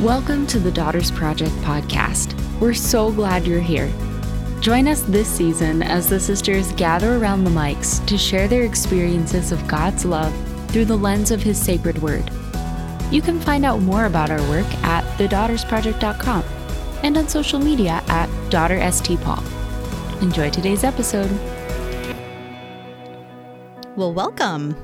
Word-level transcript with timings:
Welcome 0.00 0.46
to 0.46 0.58
the 0.58 0.72
Daughters 0.72 1.10
Project 1.10 1.52
podcast. 1.56 2.32
We're 2.58 2.72
so 2.72 3.12
glad 3.12 3.46
you're 3.46 3.60
here. 3.60 3.92
Join 4.62 4.88
us 4.88 5.02
this 5.02 5.28
season 5.28 5.82
as 5.82 6.08
the 6.08 6.18
sisters 6.18 6.72
gather 6.72 7.16
around 7.16 7.44
the 7.44 7.50
mics 7.50 8.02
to 8.06 8.16
share 8.16 8.48
their 8.48 8.62
experiences 8.62 9.52
of 9.52 9.68
God's 9.68 10.06
love 10.06 10.34
through 10.70 10.86
the 10.86 10.96
lens 10.96 11.30
of 11.30 11.42
His 11.42 11.62
sacred 11.62 12.00
word. 12.00 12.30
You 13.10 13.20
can 13.20 13.38
find 13.40 13.66
out 13.66 13.82
more 13.82 14.06
about 14.06 14.30
our 14.30 14.40
work 14.48 14.64
at 14.84 15.04
thedaughtersproject.com 15.18 16.44
and 17.02 17.18
on 17.18 17.28
social 17.28 17.58
media 17.58 18.02
at 18.08 18.30
DaughterSTPaul. 18.48 20.22
Enjoy 20.22 20.48
today's 20.48 20.82
episode. 20.82 21.30
Well, 23.96 24.14
welcome. 24.14 24.74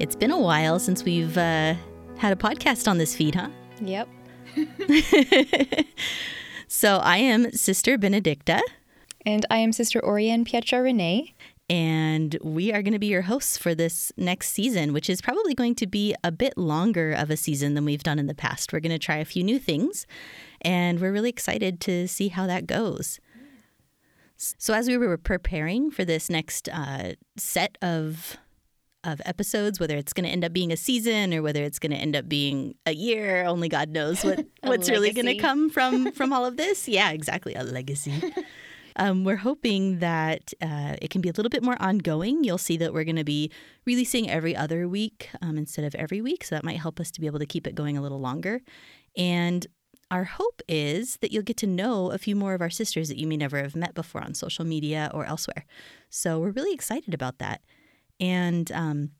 It's 0.00 0.16
been 0.16 0.32
a 0.32 0.40
while 0.40 0.80
since 0.80 1.04
we've 1.04 1.38
uh, 1.38 1.74
had 2.16 2.32
a 2.32 2.36
podcast 2.36 2.90
on 2.90 2.98
this 2.98 3.14
feed, 3.14 3.36
huh? 3.36 3.50
Yep. 3.80 4.08
so 6.68 6.96
I 6.98 7.18
am 7.18 7.50
Sister 7.52 7.96
Benedicta. 7.98 8.62
And 9.26 9.44
I 9.50 9.58
am 9.58 9.72
Sister 9.72 10.00
Orianne 10.00 10.46
Pietra 10.46 10.82
René. 10.82 11.34
And 11.68 12.36
we 12.42 12.72
are 12.72 12.82
going 12.82 12.94
to 12.94 12.98
be 12.98 13.06
your 13.06 13.22
hosts 13.22 13.56
for 13.56 13.76
this 13.76 14.10
next 14.16 14.50
season, 14.50 14.92
which 14.92 15.08
is 15.08 15.20
probably 15.20 15.54
going 15.54 15.76
to 15.76 15.86
be 15.86 16.14
a 16.24 16.32
bit 16.32 16.58
longer 16.58 17.12
of 17.12 17.30
a 17.30 17.36
season 17.36 17.74
than 17.74 17.84
we've 17.84 18.02
done 18.02 18.18
in 18.18 18.26
the 18.26 18.34
past. 18.34 18.72
We're 18.72 18.80
going 18.80 18.90
to 18.90 18.98
try 18.98 19.18
a 19.18 19.24
few 19.24 19.44
new 19.44 19.60
things, 19.60 20.04
and 20.62 20.98
we're 20.98 21.12
really 21.12 21.30
excited 21.30 21.80
to 21.82 22.08
see 22.08 22.26
how 22.26 22.48
that 22.48 22.66
goes. 22.66 23.20
So, 24.36 24.74
as 24.74 24.88
we 24.88 24.96
were 24.96 25.16
preparing 25.16 25.92
for 25.92 26.04
this 26.04 26.28
next 26.28 26.68
uh, 26.72 27.12
set 27.36 27.78
of 27.82 28.36
of 29.04 29.20
episodes, 29.24 29.80
whether 29.80 29.96
it's 29.96 30.12
going 30.12 30.24
to 30.24 30.30
end 30.30 30.44
up 30.44 30.52
being 30.52 30.72
a 30.72 30.76
season 30.76 31.32
or 31.32 31.42
whether 31.42 31.62
it's 31.62 31.78
going 31.78 31.92
to 31.92 31.96
end 31.96 32.14
up 32.14 32.28
being 32.28 32.74
a 32.86 32.92
year. 32.92 33.44
Only 33.44 33.68
God 33.68 33.90
knows 33.90 34.24
what 34.24 34.44
what's 34.62 34.90
really 34.90 35.12
going 35.12 35.26
to 35.26 35.36
come 35.36 35.70
from 35.70 36.12
from 36.18 36.32
all 36.32 36.44
of 36.44 36.56
this. 36.56 36.88
Yeah, 36.88 37.10
exactly, 37.10 37.54
a 37.54 37.62
legacy. 37.62 38.12
Um, 38.96 39.24
we're 39.24 39.36
hoping 39.36 40.00
that 40.00 40.52
uh, 40.60 40.96
it 41.00 41.10
can 41.10 41.20
be 41.20 41.28
a 41.28 41.32
little 41.32 41.48
bit 41.48 41.62
more 41.62 41.80
ongoing. 41.80 42.44
You'll 42.44 42.58
see 42.58 42.76
that 42.78 42.92
we're 42.92 43.04
going 43.04 43.16
to 43.16 43.24
be 43.24 43.50
releasing 43.86 44.28
every 44.28 44.54
other 44.54 44.88
week 44.88 45.30
um, 45.40 45.56
instead 45.56 45.84
of 45.84 45.94
every 45.94 46.20
week, 46.20 46.44
so 46.44 46.54
that 46.54 46.64
might 46.64 46.78
help 46.78 47.00
us 47.00 47.10
to 47.12 47.20
be 47.20 47.26
able 47.26 47.38
to 47.38 47.46
keep 47.46 47.66
it 47.66 47.74
going 47.74 47.96
a 47.96 48.02
little 48.02 48.20
longer. 48.20 48.60
And 49.16 49.66
our 50.10 50.24
hope 50.24 50.60
is 50.68 51.18
that 51.18 51.32
you'll 51.32 51.44
get 51.44 51.56
to 51.58 51.66
know 51.66 52.10
a 52.10 52.18
few 52.18 52.34
more 52.34 52.52
of 52.52 52.60
our 52.60 52.70
sisters 52.70 53.08
that 53.08 53.18
you 53.18 53.26
may 53.28 53.36
never 53.36 53.58
have 53.58 53.76
met 53.76 53.94
before 53.94 54.22
on 54.22 54.34
social 54.34 54.64
media 54.64 55.10
or 55.14 55.24
elsewhere. 55.24 55.64
So 56.08 56.40
we're 56.40 56.50
really 56.50 56.74
excited 56.74 57.14
about 57.14 57.38
that. 57.38 57.62
And 58.20 58.70
um, 58.72 59.10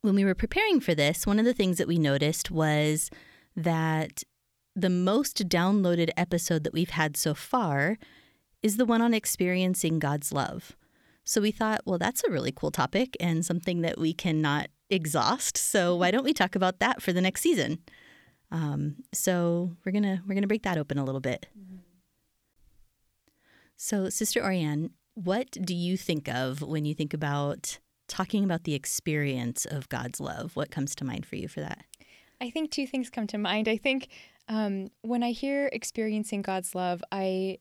when 0.00 0.14
we 0.14 0.24
were 0.24 0.34
preparing 0.34 0.80
for 0.80 0.94
this, 0.94 1.26
one 1.26 1.38
of 1.38 1.44
the 1.44 1.54
things 1.54 1.78
that 1.78 1.88
we 1.88 1.98
noticed 1.98 2.50
was 2.50 3.10
that 3.54 4.22
the 4.74 4.90
most 4.90 5.48
downloaded 5.48 6.10
episode 6.16 6.64
that 6.64 6.72
we've 6.72 6.90
had 6.90 7.16
so 7.16 7.34
far 7.34 7.98
is 8.62 8.76
the 8.76 8.86
one 8.86 9.02
on 9.02 9.12
experiencing 9.12 9.98
God's 9.98 10.32
love. 10.32 10.76
So 11.24 11.40
we 11.40 11.52
thought, 11.52 11.82
well, 11.84 11.98
that's 11.98 12.24
a 12.24 12.30
really 12.30 12.52
cool 12.52 12.70
topic 12.70 13.16
and 13.20 13.44
something 13.44 13.82
that 13.82 13.98
we 13.98 14.12
cannot 14.12 14.68
exhaust. 14.90 15.56
So 15.56 15.94
why 15.94 16.10
don't 16.10 16.24
we 16.24 16.32
talk 16.32 16.54
about 16.54 16.78
that 16.80 17.02
for 17.02 17.12
the 17.12 17.20
next 17.20 17.42
season? 17.42 17.78
Um, 18.50 18.96
so 19.12 19.76
we're 19.84 19.92
gonna 19.92 20.22
we're 20.26 20.34
gonna 20.34 20.46
break 20.46 20.62
that 20.64 20.78
open 20.78 20.98
a 20.98 21.04
little 21.04 21.20
bit. 21.20 21.46
So, 23.76 24.08
Sister 24.10 24.40
Orianne, 24.40 24.90
what 25.14 25.50
do 25.50 25.74
you 25.74 25.96
think 25.96 26.28
of 26.28 26.62
when 26.62 26.84
you 26.84 26.94
think 26.94 27.12
about 27.12 27.78
talking 28.12 28.44
about 28.44 28.64
the 28.64 28.74
experience 28.74 29.64
of 29.64 29.88
God's 29.88 30.20
love. 30.20 30.54
What 30.54 30.70
comes 30.70 30.94
to 30.96 31.04
mind 31.04 31.24
for 31.24 31.36
you 31.36 31.48
for 31.48 31.60
that? 31.60 31.84
I 32.42 32.50
think 32.50 32.70
two 32.70 32.86
things 32.86 33.08
come 33.08 33.26
to 33.28 33.38
mind. 33.38 33.68
I 33.68 33.78
think 33.78 34.08
um, 34.48 34.88
when 35.00 35.22
I 35.22 35.30
hear 35.30 35.70
experiencing 35.72 36.42
God's 36.42 36.74
love, 36.74 37.02
I 37.10 37.58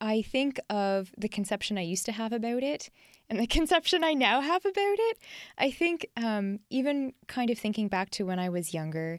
I 0.00 0.22
think 0.22 0.60
of 0.70 1.12
the 1.18 1.28
conception 1.28 1.76
I 1.76 1.82
used 1.82 2.06
to 2.06 2.12
have 2.12 2.32
about 2.32 2.62
it 2.62 2.88
and 3.28 3.40
the 3.40 3.46
conception 3.58 4.04
I 4.04 4.12
now 4.12 4.40
have 4.40 4.64
about 4.64 4.76
it. 4.76 5.18
I 5.58 5.72
think 5.72 6.06
um, 6.16 6.60
even 6.70 7.12
kind 7.26 7.50
of 7.50 7.58
thinking 7.58 7.88
back 7.88 8.10
to 8.10 8.26
when 8.26 8.38
I 8.38 8.50
was 8.50 8.74
younger, 8.74 9.18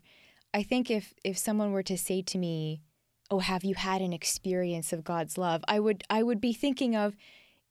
I 0.54 0.64
think 0.64 0.90
if 0.90 1.14
if 1.26 1.38
someone 1.38 1.74
were 1.74 1.84
to 1.84 1.98
say 1.98 2.22
to 2.22 2.38
me, 2.38 2.82
"Oh, 3.30 3.40
have 3.40 3.66
you 3.66 3.76
had 3.76 4.02
an 4.02 4.14
experience 4.14 4.94
of 4.94 5.04
God's 5.04 5.38
love?" 5.38 5.66
I 5.68 5.82
would 5.82 6.06
I 6.10 6.24
would 6.24 6.40
be 6.40 6.54
thinking 6.54 6.96
of 6.96 7.18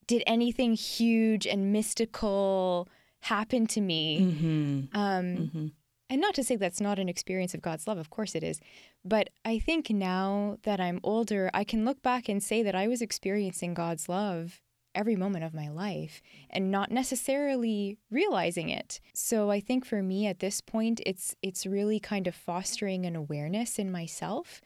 did 0.06 0.22
anything 0.26 0.74
huge 0.74 1.46
and 1.46 1.72
mystical 1.72 2.88
happen 3.20 3.66
to 3.68 3.80
me? 3.80 4.20
Mm-hmm. 4.20 4.98
Um, 4.98 5.24
mm-hmm. 5.24 5.66
And 6.10 6.20
not 6.20 6.34
to 6.34 6.44
say 6.44 6.56
that's 6.56 6.80
not 6.80 6.98
an 6.98 7.08
experience 7.08 7.54
of 7.54 7.62
God's 7.62 7.86
love, 7.86 7.98
of 7.98 8.10
course 8.10 8.34
it 8.34 8.44
is. 8.44 8.60
But 9.04 9.30
I 9.44 9.58
think 9.58 9.90
now 9.90 10.58
that 10.62 10.80
I'm 10.80 11.00
older, 11.02 11.50
I 11.54 11.64
can 11.64 11.84
look 11.84 12.02
back 12.02 12.28
and 12.28 12.42
say 12.42 12.62
that 12.62 12.74
I 12.74 12.88
was 12.88 13.02
experiencing 13.02 13.74
God's 13.74 14.08
love 14.08 14.60
every 14.94 15.16
moment 15.16 15.44
of 15.44 15.54
my 15.54 15.68
life 15.68 16.22
and 16.50 16.70
not 16.70 16.90
necessarily 16.90 17.98
realizing 18.10 18.68
it. 18.68 19.00
So 19.12 19.50
I 19.50 19.60
think 19.60 19.84
for 19.84 20.02
me 20.02 20.26
at 20.26 20.38
this 20.38 20.60
point 20.60 21.00
it's 21.04 21.34
it's 21.42 21.66
really 21.66 21.98
kind 21.98 22.26
of 22.26 22.34
fostering 22.34 23.04
an 23.04 23.16
awareness 23.16 23.78
in 23.78 23.90
myself 23.90 24.60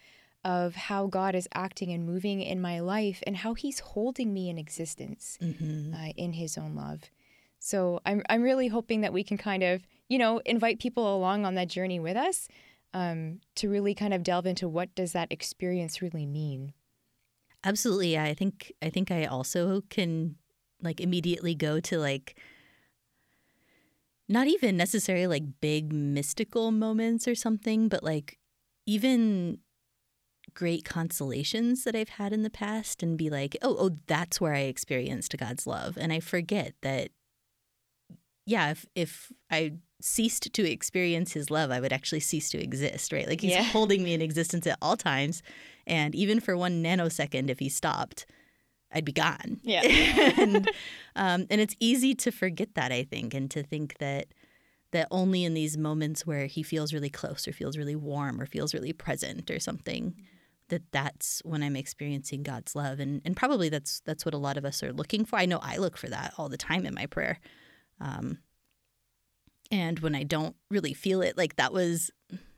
of 0.49 0.75
how 0.75 1.07
God 1.07 1.35
is 1.35 1.47
acting 1.53 1.93
and 1.93 2.07
moving 2.07 2.41
in 2.41 2.59
my 2.59 2.81
life 2.81 3.23
and 3.27 3.37
how 3.37 3.53
He's 3.53 3.81
holding 3.81 4.33
me 4.33 4.49
in 4.49 4.57
existence 4.57 5.37
mm-hmm. 5.43 5.93
uh, 5.93 6.13
in 6.17 6.33
His 6.33 6.57
own 6.57 6.75
love. 6.75 7.11
So 7.59 8.01
I'm 8.07 8.23
I'm 8.31 8.41
really 8.41 8.69
hoping 8.69 9.03
that 9.03 9.13
we 9.13 9.23
can 9.23 9.37
kind 9.37 9.63
of 9.63 9.83
you 10.09 10.17
know 10.17 10.39
invite 10.47 10.81
people 10.81 11.15
along 11.15 11.45
on 11.45 11.55
that 11.57 11.69
journey 11.69 12.01
with 12.01 12.17
us 12.17 12.49
um, 12.95 13.41
to 13.57 13.69
really 13.69 13.95
kind 13.95 14.15
of 14.15 14.23
delve 14.23 14.47
into 14.47 14.67
what 14.67 14.95
does 14.95 15.13
that 15.13 15.31
experience 15.31 16.01
really 16.01 16.25
mean. 16.25 16.73
Absolutely, 17.63 18.19
I 18.19 18.33
think 18.33 18.73
I 18.81 18.89
think 18.89 19.11
I 19.11 19.27
also 19.27 19.83
can 19.91 20.37
like 20.81 20.99
immediately 20.99 21.55
go 21.55 21.79
to 21.79 21.99
like 21.99 22.39
not 24.31 24.47
even 24.47 24.79
necessarily 24.79 25.27
like 25.27 25.61
big 25.61 25.93
mystical 25.93 26.71
moments 26.71 27.29
or 27.29 27.35
something, 27.35 27.89
but 27.89 28.03
like 28.03 28.39
even 28.87 29.59
great 30.55 30.85
consolations 30.85 31.85
that 31.85 31.95
I've 31.95 32.09
had 32.11 32.33
in 32.33 32.43
the 32.43 32.51
past 32.51 33.03
and 33.03 33.17
be 33.17 33.31
like, 33.31 33.57
oh, 33.63 33.77
oh, 33.79 33.91
that's 34.07 34.41
where 34.41 34.55
I 34.55 34.61
experienced 34.61 35.37
God's 35.39 35.67
love. 35.67 35.97
And 35.99 36.13
I 36.13 36.21
forget 36.21 36.75
that, 36.83 37.11
yeah, 38.47 38.71
if, 38.71 38.87
if 38.95 39.33
I 39.51 39.75
ceased 40.01 40.53
to 40.53 40.71
experience 40.71 41.33
his 41.33 41.51
love, 41.51 41.71
I 41.71 41.81
would 41.81 41.93
actually 41.93 42.21
cease 42.21 42.51
to 42.51 42.63
exist, 42.63 43.13
right? 43.13 43.29
Like 43.29 43.41
he's 43.41 43.53
yeah. 43.53 43.63
holding 43.73 44.03
me 44.03 44.15
in 44.15 44.23
existence 44.23 44.67
at 44.67 44.79
all 44.81 44.97
times. 44.97 45.43
And 45.87 46.15
even 46.15 46.41
for 46.41 46.57
one 46.57 46.83
nanosecond, 46.83 47.51
if 47.51 47.59
he 47.59 47.69
stopped, 47.69 48.27
I'd 48.93 49.05
be 49.05 49.13
gone. 49.13 49.61
Yeah. 49.63 49.83
and, 50.39 50.71
um, 51.17 51.47
and 51.51 51.61
it's 51.61 51.77
easy 51.81 52.15
to 52.17 52.31
forget 52.31 52.75
that, 52.75 52.93
I 52.93 53.05
think, 53.05 53.35
and 53.35 53.51
to 53.51 53.63
think 53.63 53.99
that 53.99 54.29
that 54.91 55.07
only 55.11 55.45
in 55.45 55.53
these 55.53 55.77
moments 55.77 56.27
where 56.27 56.47
he 56.47 56.63
feels 56.63 56.95
really 56.95 57.11
close 57.11 57.47
or 57.47 57.53
feels 57.53 57.77
really 57.77 57.95
warm 57.95 58.41
or 58.41 58.47
feels 58.47 58.73
really 58.73 58.93
present 58.93 59.51
or 59.51 59.61
something 59.61 60.15
that 60.69 60.83
that's 60.93 61.41
when 61.45 61.63
I'm 61.63 61.77
experiencing 61.77 62.43
God's 62.43 62.75
love, 62.75 63.01
and 63.01 63.21
and 63.25 63.37
probably 63.37 63.69
that's 63.69 64.01
that's 64.01 64.25
what 64.25 64.35
a 64.35 64.39
lot 64.39 64.57
of 64.57 64.65
us 64.65 64.83
are 64.83 64.93
looking 64.93 65.25
for. 65.25 65.37
I 65.37 65.47
know 65.47 65.59
I 65.63 65.77
look 65.77 65.97
for 65.97 66.09
that 66.09 66.35
all 66.39 66.49
the 66.49 66.57
time 66.57 66.87
in 66.87 66.95
my 66.95 67.07
prayer, 67.07 67.41
um, 68.01 68.39
and 69.71 69.99
when 70.01 70.15
I 70.15 70.23
don't 70.23 70.57
really 70.71 70.95
feel 70.95 71.23
it, 71.23 71.37
like 71.37 71.57
that 71.57 71.73
was 71.73 72.11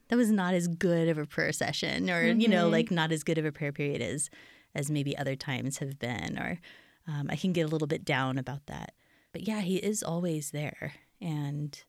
that 0.09 0.17
was 0.17 0.31
not 0.31 0.55
as 0.55 0.69
good 0.69 1.09
of 1.09 1.19
a 1.19 1.27
prayer 1.27 1.53
session, 1.53 2.11
or 2.11 2.25
mm-hmm. 2.25 2.41
you 2.41 2.49
know, 2.49 2.65
mm-hmm. 2.65 2.73
like 2.73 2.91
not 2.91 3.13
as 3.13 3.23
good 3.23 3.39
of 3.39 3.45
a 3.45 3.53
prayer 3.53 3.73
period 3.73 4.03
as 4.03 4.31
as 4.75 4.91
maybe 4.91 5.17
other 5.17 5.37
times 5.37 5.79
have 5.79 5.99
been, 5.99 6.39
or 6.39 6.61
um, 7.09 7.29
I 7.31 7.37
can 7.37 7.53
get 7.53 7.63
a 7.63 7.69
little 7.69 7.89
bit 7.89 8.05
down 8.05 8.39
about 8.39 8.67
that. 8.67 8.93
But 9.33 9.47
yeah, 9.47 9.61
He 9.61 9.77
is 9.77 10.03
always 10.03 10.51
there, 10.51 10.95
and 11.21 11.83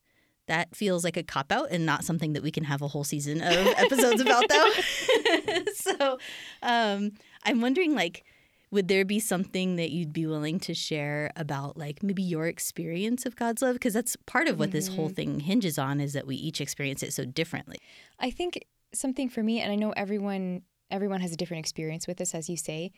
that 0.47 0.75
feels 0.75 1.03
like 1.03 1.17
a 1.17 1.23
cop 1.23 1.51
out 1.51 1.67
and 1.71 1.85
not 1.85 2.03
something 2.03 2.33
that 2.33 2.43
we 2.43 2.51
can 2.51 2.63
have 2.63 2.81
a 2.81 2.87
whole 2.87 3.03
season 3.03 3.41
of 3.41 3.67
episodes 3.77 4.21
about 4.21 4.43
though. 4.49 4.71
so 5.73 6.17
um, 6.61 7.11
I'm 7.43 7.61
wondering 7.61 7.95
like 7.95 8.23
would 8.71 8.87
there 8.87 9.03
be 9.03 9.19
something 9.19 9.75
that 9.75 9.91
you'd 9.91 10.13
be 10.13 10.25
willing 10.25 10.57
to 10.57 10.73
share 10.73 11.29
about 11.35 11.77
like 11.77 12.01
maybe 12.01 12.23
your 12.23 12.47
experience 12.47 13.25
of 13.25 13.35
God's 13.35 13.61
love 13.61 13.73
because 13.73 13.93
that's 13.93 14.15
part 14.25 14.47
of 14.47 14.57
what 14.57 14.69
mm-hmm. 14.69 14.77
this 14.77 14.87
whole 14.87 15.07
mm-hmm. 15.07 15.15
thing 15.15 15.39
hinges 15.41 15.77
on 15.77 15.99
is 15.99 16.13
that 16.13 16.25
we 16.25 16.37
each 16.37 16.61
experience 16.61 17.03
it 17.03 17.11
so 17.11 17.25
differently. 17.25 17.77
I 18.17 18.31
think 18.31 18.63
something 18.93 19.29
for 19.29 19.43
me 19.43 19.59
and 19.59 19.71
I 19.71 19.75
know 19.75 19.91
everyone 19.91 20.61
everyone 20.89 21.21
has 21.21 21.33
a 21.33 21.37
different 21.37 21.59
experience 21.59 22.07
with 22.07 22.17
this 22.17 22.33
as 22.33 22.49
you 22.49 22.57
say. 22.57 22.91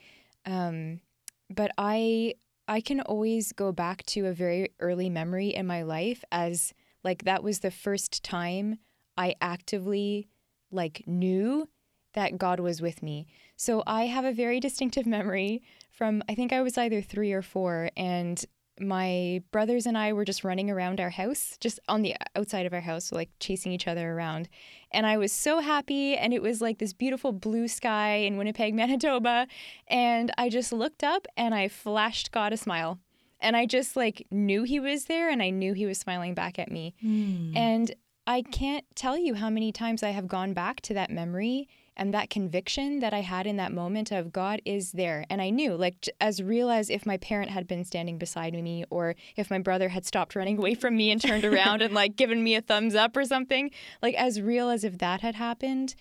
Um, 0.46 1.02
but 1.50 1.72
I 1.78 2.36
I 2.68 2.80
can 2.80 3.02
always 3.02 3.52
go 3.52 3.72
back 3.72 4.06
to 4.08 4.28
a 4.28 4.34
very 4.34 4.70
early 4.80 5.10
memory 5.10 5.50
in 5.50 5.66
my 5.68 5.82
life 5.82 6.24
as 6.32 6.74
like 7.04 7.24
that 7.24 7.44
was 7.44 7.60
the 7.60 7.72
first 7.72 8.24
time 8.24 8.80
I 9.18 9.36
actively 9.42 10.30
like 10.72 11.04
knew 11.06 11.70
that 12.14 12.38
God 12.38 12.60
was 12.60 12.82
with 12.82 13.02
me. 13.04 13.28
So 13.56 13.84
I 13.86 14.06
have 14.06 14.26
a 14.26 14.34
very 14.34 14.60
distinctive 14.60 15.06
memory 15.06 15.62
from 15.92 16.24
I 16.30 16.36
think 16.36 16.54
I 16.54 16.62
was 16.62 16.78
either 16.78 17.02
3 17.02 17.32
or 17.34 17.42
4 17.42 17.90
and 17.98 18.44
my 18.80 19.42
brothers 19.52 19.86
and 19.86 19.98
I 19.98 20.14
were 20.14 20.26
just 20.26 20.44
running 20.44 20.70
around 20.70 21.00
our 21.00 21.12
house, 21.12 21.58
just 21.60 21.80
on 21.88 22.02
the 22.02 22.16
outside 22.36 22.66
of 22.66 22.74
our 22.74 22.82
house, 22.82 23.12
like 23.12 23.30
chasing 23.40 23.72
each 23.72 23.88
other 23.88 24.14
around. 24.14 24.50
And 24.92 25.06
I 25.06 25.18
was 25.18 25.32
so 25.32 25.60
happy. 25.60 26.16
And 26.16 26.34
it 26.34 26.42
was 26.42 26.62
like 26.62 26.80
this 26.80 26.94
beautiful 26.94 27.32
blue 27.32 27.68
sky 27.68 28.16
in 28.16 28.38
Winnipeg, 28.38 28.74
Manitoba. 28.76 29.48
And 29.88 30.32
I 30.38 30.50
just 30.50 30.74
looked 30.74 31.04
up 31.04 31.28
and 31.38 31.54
I 31.54 31.68
flashed 31.68 32.32
God 32.32 32.54
a 32.54 32.58
smile. 32.58 33.00
And 33.44 33.56
I 33.56 33.66
just 33.66 33.96
like 33.96 34.26
knew 34.32 34.64
he 34.64 34.80
was 34.80 35.06
there 35.06 35.30
and 35.30 35.44
I 35.44 35.52
knew 35.52 35.74
he 35.74 35.86
was 35.86 36.00
smiling 36.00 36.34
back 36.34 36.58
at 36.58 36.72
me. 36.72 36.96
Mm. 37.04 37.56
And 37.56 37.96
I 38.26 38.42
can't 38.42 38.86
tell 38.96 39.18
you 39.18 39.36
how 39.36 39.50
many 39.50 39.72
times 39.72 40.02
I 40.02 40.10
have 40.12 40.28
gone 40.28 40.54
back 40.54 40.80
to 40.82 40.94
that 40.94 41.12
memory 41.12 41.68
and 41.96 42.14
that 42.14 42.30
conviction 42.30 43.00
that 43.00 43.14
I 43.14 43.20
had 43.20 43.46
in 43.46 43.58
that 43.58 43.72
moment 43.72 44.12
of 44.12 44.32
God 44.32 44.62
is 44.66 44.94
there. 44.94 45.26
And 45.30 45.42
I 45.42 45.50
knew, 45.50 45.76
like, 45.76 46.10
as 46.20 46.42
real 46.42 46.72
as 46.72 46.90
if 46.90 47.06
my 47.06 47.18
parent 47.18 47.52
had 47.52 47.68
been 47.68 47.84
standing 47.84 48.18
beside 48.18 48.54
me 48.54 48.86
or 48.90 49.16
if 49.36 49.52
my 49.52 49.60
brother 49.60 49.90
had 49.90 50.06
stopped 50.06 50.36
running 50.36 50.58
away 50.58 50.74
from 50.74 50.96
me 50.96 51.12
and 51.12 51.22
turned 51.22 51.46
around 51.46 51.82
and, 51.82 51.94
like, 51.94 52.16
given 52.16 52.44
me 52.44 52.56
a 52.56 52.62
thumbs 52.62 52.96
up 52.96 53.16
or 53.16 53.26
something, 53.26 53.70
like, 54.02 54.16
as 54.16 54.42
real 54.42 54.70
as 54.70 54.84
if 54.84 54.98
that 55.00 55.22
had 55.22 55.36
happened. 55.36 55.94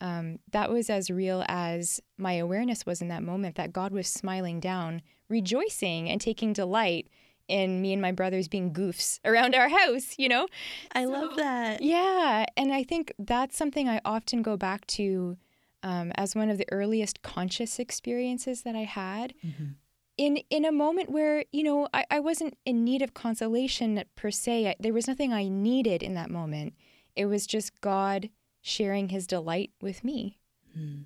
Um, 0.00 0.38
that 0.52 0.70
was 0.70 0.90
as 0.90 1.10
real 1.10 1.44
as 1.48 2.00
my 2.18 2.34
awareness 2.34 2.84
was 2.84 3.00
in 3.00 3.08
that 3.08 3.22
moment 3.22 3.56
that 3.56 3.72
God 3.72 3.90
was 3.90 4.06
smiling 4.06 4.60
down, 4.60 5.02
rejoicing 5.28 6.08
and 6.08 6.20
taking 6.20 6.52
delight 6.52 7.08
in 7.48 7.80
me 7.80 7.92
and 7.92 8.02
my 8.02 8.12
brothers 8.12 8.46
being 8.46 8.72
goofs 8.72 9.20
around 9.24 9.54
our 9.54 9.68
house, 9.68 10.14
you 10.18 10.28
know? 10.28 10.46
I 10.94 11.06
love 11.06 11.36
that. 11.36 11.80
Yeah. 11.82 12.44
And 12.56 12.72
I 12.72 12.84
think 12.84 13.12
that's 13.18 13.56
something 13.56 13.88
I 13.88 14.00
often 14.04 14.42
go 14.42 14.56
back 14.56 14.86
to 14.88 15.38
um, 15.82 16.12
as 16.16 16.34
one 16.34 16.50
of 16.50 16.58
the 16.58 16.70
earliest 16.70 17.22
conscious 17.22 17.78
experiences 17.78 18.62
that 18.62 18.74
I 18.76 18.84
had. 18.84 19.34
Mhm. 19.44 19.76
In, 20.18 20.38
in 20.50 20.64
a 20.64 20.72
moment 20.72 21.10
where, 21.10 21.44
you 21.52 21.62
know, 21.62 21.86
I, 21.94 22.04
I 22.10 22.18
wasn't 22.18 22.58
in 22.66 22.82
need 22.82 23.02
of 23.02 23.14
consolation 23.14 24.02
per 24.16 24.32
se. 24.32 24.66
I, 24.66 24.74
there 24.80 24.92
was 24.92 25.06
nothing 25.06 25.32
I 25.32 25.46
needed 25.46 26.02
in 26.02 26.14
that 26.14 26.28
moment. 26.28 26.74
It 27.14 27.26
was 27.26 27.46
just 27.46 27.80
God 27.80 28.28
sharing 28.60 29.10
his 29.10 29.28
delight 29.28 29.70
with 29.80 30.02
me. 30.02 30.40
Mm. 30.76 31.04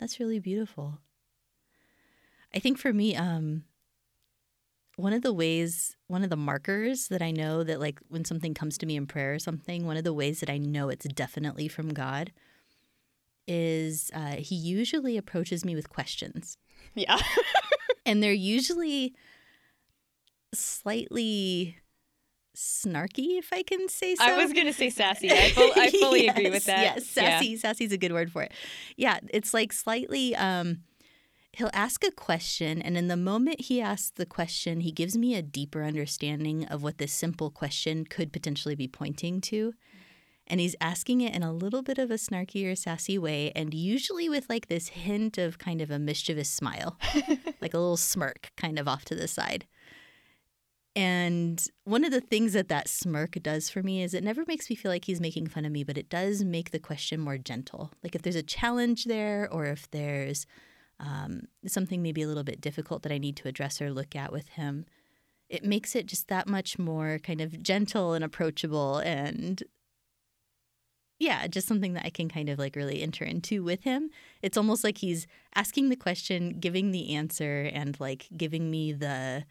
That's 0.00 0.18
really 0.18 0.40
beautiful. 0.40 0.98
I 2.54 2.58
think 2.58 2.78
for 2.78 2.92
me, 2.92 3.16
um, 3.16 3.64
one 4.96 5.12
of 5.12 5.22
the 5.22 5.32
ways, 5.32 5.96
one 6.06 6.22
of 6.22 6.30
the 6.30 6.36
markers 6.36 7.08
that 7.08 7.20
I 7.20 7.32
know 7.32 7.64
that, 7.64 7.80
like, 7.80 7.98
when 8.08 8.24
something 8.24 8.54
comes 8.54 8.78
to 8.78 8.86
me 8.86 8.96
in 8.96 9.06
prayer 9.06 9.34
or 9.34 9.38
something, 9.38 9.86
one 9.86 9.96
of 9.96 10.04
the 10.04 10.12
ways 10.12 10.40
that 10.40 10.50
I 10.50 10.58
know 10.58 10.88
it's 10.88 11.06
definitely 11.06 11.66
from 11.66 11.92
God 11.92 12.32
is 13.48 14.10
uh, 14.14 14.36
He 14.36 14.54
usually 14.54 15.16
approaches 15.16 15.64
me 15.64 15.74
with 15.74 15.88
questions. 15.88 16.58
Yeah. 16.94 17.18
And 18.06 18.22
they're 18.22 18.32
usually 18.34 19.14
slightly 20.52 21.78
snarky, 22.56 23.38
if 23.38 23.52
I 23.52 23.62
can 23.62 23.88
say 23.88 24.14
so. 24.14 24.24
I 24.24 24.36
was 24.36 24.52
going 24.52 24.66
to 24.66 24.72
say 24.72 24.90
sassy. 24.90 25.30
I, 25.30 25.50
full, 25.54 25.70
I 25.74 25.90
fully 25.90 26.28
agree 26.28 26.50
with 26.50 26.66
that. 26.66 26.82
Yes, 26.82 27.06
sassy. 27.06 27.56
Sassy's 27.56 27.92
a 27.92 27.96
good 27.96 28.12
word 28.12 28.30
for 28.30 28.42
it. 28.42 28.52
Yeah, 28.96 29.18
it's 29.30 29.54
like 29.54 29.72
slightly. 29.72 30.36
Um, 30.36 30.82
he'll 31.56 31.70
ask 31.72 32.04
a 32.04 32.10
question, 32.10 32.82
and 32.82 32.96
in 32.96 33.08
the 33.08 33.16
moment 33.16 33.62
he 33.62 33.80
asks 33.80 34.10
the 34.10 34.26
question, 34.26 34.80
he 34.80 34.92
gives 34.92 35.16
me 35.16 35.34
a 35.34 35.42
deeper 35.42 35.82
understanding 35.82 36.66
of 36.66 36.82
what 36.82 36.98
this 36.98 37.12
simple 37.12 37.50
question 37.50 38.04
could 38.04 38.32
potentially 38.32 38.74
be 38.74 38.88
pointing 38.88 39.40
to. 39.42 39.74
And 40.46 40.60
he's 40.60 40.76
asking 40.80 41.22
it 41.22 41.34
in 41.34 41.42
a 41.42 41.54
little 41.54 41.82
bit 41.82 41.96
of 41.96 42.10
a 42.10 42.14
snarky 42.14 42.70
or 42.70 42.74
sassy 42.74 43.16
way, 43.18 43.50
and 43.56 43.72
usually 43.72 44.28
with 44.28 44.48
like 44.48 44.68
this 44.68 44.88
hint 44.88 45.38
of 45.38 45.58
kind 45.58 45.80
of 45.80 45.90
a 45.90 45.98
mischievous 45.98 46.50
smile, 46.50 46.98
like 47.60 47.72
a 47.72 47.78
little 47.78 47.96
smirk 47.96 48.52
kind 48.56 48.78
of 48.78 48.86
off 48.86 49.04
to 49.06 49.14
the 49.14 49.28
side. 49.28 49.66
And 50.96 51.66
one 51.84 52.04
of 52.04 52.12
the 52.12 52.20
things 52.20 52.52
that 52.52 52.68
that 52.68 52.88
smirk 52.88 53.32
does 53.42 53.68
for 53.68 53.82
me 53.82 54.02
is 54.02 54.14
it 54.14 54.22
never 54.22 54.44
makes 54.46 54.70
me 54.70 54.76
feel 54.76 54.92
like 54.92 55.06
he's 55.06 55.20
making 55.20 55.48
fun 55.48 55.64
of 55.64 55.72
me, 55.72 55.82
but 55.82 55.98
it 55.98 56.08
does 56.08 56.44
make 56.44 56.70
the 56.70 56.78
question 56.78 57.20
more 57.20 57.38
gentle. 57.38 57.90
Like 58.02 58.14
if 58.14 58.22
there's 58.22 58.36
a 58.36 58.42
challenge 58.42 59.04
there, 59.04 59.48
or 59.50 59.66
if 59.66 59.90
there's 59.90 60.46
um, 61.04 61.42
something 61.66 62.02
maybe 62.02 62.22
a 62.22 62.28
little 62.28 62.44
bit 62.44 62.60
difficult 62.60 63.02
that 63.02 63.12
I 63.12 63.18
need 63.18 63.36
to 63.36 63.48
address 63.48 63.80
or 63.80 63.92
look 63.92 64.16
at 64.16 64.32
with 64.32 64.48
him, 64.50 64.86
it 65.48 65.64
makes 65.64 65.94
it 65.94 66.06
just 66.06 66.28
that 66.28 66.48
much 66.48 66.78
more 66.78 67.18
kind 67.22 67.40
of 67.40 67.62
gentle 67.62 68.14
and 68.14 68.24
approachable 68.24 68.98
and 68.98 69.62
yeah, 71.18 71.46
just 71.46 71.68
something 71.68 71.92
that 71.94 72.04
I 72.04 72.10
can 72.10 72.28
kind 72.28 72.48
of 72.48 72.58
like 72.58 72.76
really 72.76 73.02
enter 73.02 73.24
into 73.24 73.62
with 73.62 73.84
him. 73.84 74.10
It's 74.42 74.56
almost 74.56 74.82
like 74.82 74.98
he's 74.98 75.26
asking 75.54 75.88
the 75.88 75.96
question, 75.96 76.58
giving 76.58 76.90
the 76.90 77.14
answer, 77.14 77.70
and 77.72 77.98
like 78.00 78.26
giving 78.36 78.70
me 78.70 78.92
the 78.92 79.44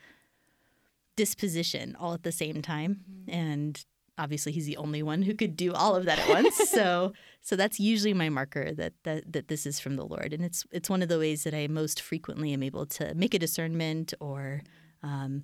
disposition 1.16 1.96
all 2.00 2.14
at 2.14 2.24
the 2.24 2.32
same 2.32 2.62
time. 2.62 3.02
And 3.28 3.84
obviously, 4.18 4.52
he's 4.52 4.66
the 4.66 4.78
only 4.78 5.04
one 5.04 5.22
who 5.22 5.34
could 5.34 5.56
do 5.56 5.74
all 5.74 5.96
of 5.96 6.06
that 6.06 6.20
at 6.20 6.30
once. 6.30 6.56
so, 6.70 7.14
so 7.42 7.56
that's 7.56 7.80
usually 7.80 8.14
my 8.14 8.30
marker 8.30 8.72
that 8.74 8.94
that 9.04 9.32
that 9.32 9.48
this 9.48 9.66
is 9.66 9.80
from 9.80 9.96
the 9.96 10.06
Lord, 10.06 10.34
and 10.34 10.44
it's 10.44 10.66
it's 10.72 10.90
one 10.90 11.02
of 11.02 11.10
the 11.10 11.20
ways 11.20 11.44
that 11.44 11.54
I 11.54 11.68
most 11.68 12.02
frequently 12.02 12.54
am 12.54 12.64
able 12.64 12.86
to 12.88 13.14
make 13.16 13.34
a 13.34 13.40
discernment 13.40 14.14
or. 14.20 14.62
Um, 15.02 15.44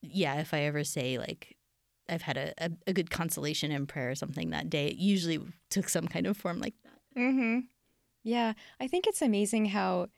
yeah, 0.00 0.40
if 0.40 0.54
I 0.54 0.60
ever 0.60 0.84
say 0.84 1.18
like 1.18 1.56
I've 2.08 2.22
had 2.22 2.36
a, 2.36 2.52
a, 2.58 2.70
a 2.86 2.92
good 2.92 3.10
consolation 3.10 3.70
in 3.70 3.86
prayer 3.86 4.10
or 4.10 4.14
something 4.14 4.50
that 4.50 4.70
day, 4.70 4.88
it 4.88 4.96
usually 4.96 5.40
took 5.70 5.88
some 5.88 6.08
kind 6.08 6.26
of 6.26 6.36
form 6.36 6.60
like 6.60 6.74
that. 6.84 7.20
Mm-hmm. 7.20 7.60
Yeah, 8.24 8.54
I 8.80 8.88
think 8.88 9.06
it's 9.06 9.22
amazing 9.22 9.66
how, 9.66 10.08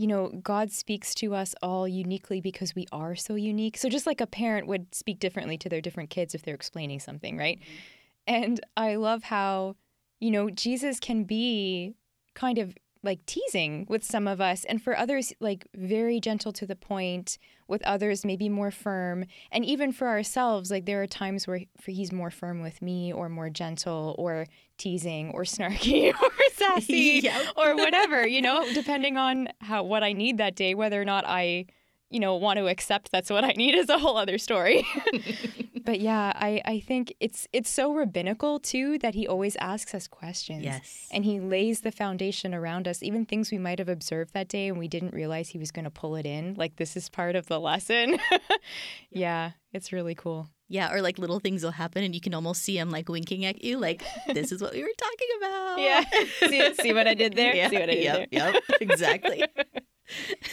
you 0.00 0.06
know, 0.06 0.28
God 0.42 0.72
speaks 0.72 1.14
to 1.16 1.34
us 1.34 1.54
all 1.60 1.86
uniquely 1.86 2.40
because 2.40 2.74
we 2.74 2.86
are 2.90 3.14
so 3.14 3.34
unique. 3.34 3.76
So 3.76 3.90
just 3.90 4.06
like 4.06 4.22
a 4.22 4.26
parent 4.26 4.66
would 4.66 4.94
speak 4.94 5.20
differently 5.20 5.58
to 5.58 5.68
their 5.68 5.82
different 5.82 6.08
kids 6.08 6.34
if 6.34 6.40
they're 6.40 6.54
explaining 6.54 7.00
something, 7.00 7.36
right? 7.36 7.58
Mm-hmm. 7.58 8.34
And 8.34 8.60
I 8.78 8.94
love 8.94 9.24
how, 9.24 9.76
you 10.18 10.30
know, 10.30 10.48
Jesus 10.48 11.00
can 11.00 11.24
be 11.24 11.96
kind 12.32 12.56
of 12.56 12.78
like 13.02 13.24
teasing 13.24 13.86
with 13.88 14.04
some 14.04 14.28
of 14.28 14.40
us 14.40 14.64
and 14.64 14.82
for 14.82 14.96
others 14.96 15.32
like 15.40 15.66
very 15.74 16.20
gentle 16.20 16.52
to 16.52 16.66
the 16.66 16.76
point 16.76 17.38
with 17.66 17.82
others 17.82 18.24
maybe 18.26 18.48
more 18.48 18.70
firm 18.70 19.24
and 19.50 19.64
even 19.64 19.90
for 19.90 20.08
ourselves 20.08 20.70
like 20.70 20.84
there 20.84 21.02
are 21.02 21.06
times 21.06 21.46
where 21.46 21.60
he's 21.86 22.12
more 22.12 22.30
firm 22.30 22.60
with 22.60 22.82
me 22.82 23.10
or 23.12 23.28
more 23.30 23.48
gentle 23.48 24.14
or 24.18 24.46
teasing 24.76 25.30
or 25.30 25.42
snarky 25.44 26.12
or 26.22 26.30
sassy 26.52 27.20
Yep. 27.22 27.42
or 27.56 27.74
whatever 27.74 28.26
you 28.26 28.42
know 28.42 28.70
depending 28.74 29.16
on 29.16 29.48
how 29.60 29.82
what 29.82 30.02
i 30.02 30.12
need 30.12 30.36
that 30.38 30.54
day 30.54 30.74
whether 30.74 31.00
or 31.00 31.04
not 31.06 31.24
i 31.26 31.64
you 32.10 32.20
know 32.20 32.36
want 32.36 32.58
to 32.58 32.66
accept 32.66 33.10
that's 33.12 33.30
what 33.30 33.44
i 33.44 33.52
need 33.56 33.74
is 33.74 33.88
a 33.88 33.98
whole 33.98 34.16
other 34.18 34.36
story 34.36 34.86
but 35.84 36.00
yeah 36.00 36.32
i 36.36 36.60
i 36.64 36.80
think 36.80 37.14
it's 37.20 37.46
it's 37.52 37.70
so 37.70 37.92
rabbinical 37.92 38.58
too 38.60 38.98
that 38.98 39.14
he 39.14 39.26
always 39.26 39.56
asks 39.56 39.94
us 39.94 40.06
questions 40.08 40.64
Yes. 40.64 41.08
and 41.12 41.24
he 41.24 41.40
lays 41.40 41.80
the 41.80 41.90
foundation 41.92 42.54
around 42.54 42.86
us, 42.86 43.02
even 43.02 43.24
things 43.26 43.50
we 43.50 43.58
might 43.58 43.78
have 43.78 43.88
observed 43.88 44.34
that 44.34 44.48
day 44.48 44.68
and 44.68 44.78
we 44.78 44.88
didn't 44.88 45.14
realize 45.14 45.48
he 45.48 45.58
was 45.58 45.70
going 45.70 45.84
to 45.84 45.90
pull 45.90 46.16
it 46.16 46.26
in. 46.26 46.54
Like, 46.54 46.76
this 46.76 46.96
is 46.96 47.08
part 47.08 47.34
of 47.36 47.46
the 47.46 47.58
lesson. 47.58 48.18
yeah, 49.10 49.52
it's 49.72 49.92
really 49.92 50.14
cool. 50.14 50.48
Yeah, 50.68 50.92
or 50.92 51.02
like 51.02 51.18
little 51.18 51.40
things 51.40 51.64
will 51.64 51.70
happen 51.72 52.04
and 52.04 52.14
you 52.14 52.20
can 52.20 52.34
almost 52.34 52.62
see 52.62 52.76
him 52.78 52.90
like 52.90 53.08
winking 53.08 53.44
at 53.44 53.64
you, 53.64 53.78
like, 53.78 54.02
this 54.32 54.52
is 54.52 54.60
what 54.62 54.72
we 54.72 54.82
were 54.82 54.88
talking 54.98 55.28
about. 55.38 55.80
Yeah. 55.80 56.04
see, 56.48 56.74
see 56.82 56.92
what 56.92 57.06
I 57.06 57.14
did 57.14 57.34
there? 57.34 57.54
Yeah, 57.54 57.68
See 57.70 57.78
what 57.78 57.90
I 57.90 57.94
did 57.94 58.04
yep, 58.04 58.30
there? 58.30 58.52
Yep, 58.52 58.62
exactly. 58.80 59.44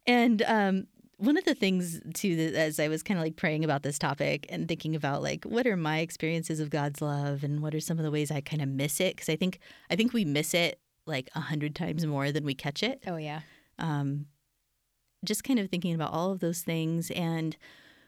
and 0.07 0.43
um, 0.47 0.87
one 1.19 1.37
of 1.37 1.45
the 1.45 1.55
things 1.55 2.01
too, 2.15 2.37
that 2.37 2.55
as 2.55 2.81
I 2.81 2.89
was 2.89 3.03
kind 3.03 3.19
of 3.19 3.25
like 3.25 3.37
praying 3.37 3.65
about 3.65 3.83
this 3.83 3.99
topic 3.99 4.47
and 4.49 4.67
thinking 4.67 4.97
about 4.97 5.23
like 5.23 5.45
what 5.45 5.67
are 5.67 5.77
my 5.77 5.99
experiences 5.99 6.61
of 6.61 6.71
God's 6.71 7.03
love 7.03 7.45
and 7.45 7.61
what 7.61 7.75
are 7.75 7.81
some 7.81 7.99
of 7.99 8.05
the 8.05 8.11
ways 8.11 8.31
I 8.31 8.41
kind 8.41 8.63
of 8.63 8.69
miss 8.69 9.01
it 9.01 9.17
because 9.17 9.29
I 9.29 9.37
think 9.37 9.59
I 9.91 9.97
think 9.97 10.13
we 10.13 10.25
miss 10.25 10.55
it 10.55 10.81
like 11.07 11.29
a 11.35 11.41
hundred 11.41 11.75
times 11.75 12.07
more 12.07 12.31
than 12.31 12.45
we 12.45 12.55
catch 12.55 12.83
it. 12.83 13.03
Oh, 13.07 13.17
yeah. 13.17 13.41
um, 13.79 14.27
just 15.25 15.43
kind 15.43 15.59
of 15.59 15.69
thinking 15.69 15.95
about 15.95 16.13
all 16.13 16.31
of 16.31 16.41
those 16.41 16.61
things. 16.63 17.11
And 17.11 17.57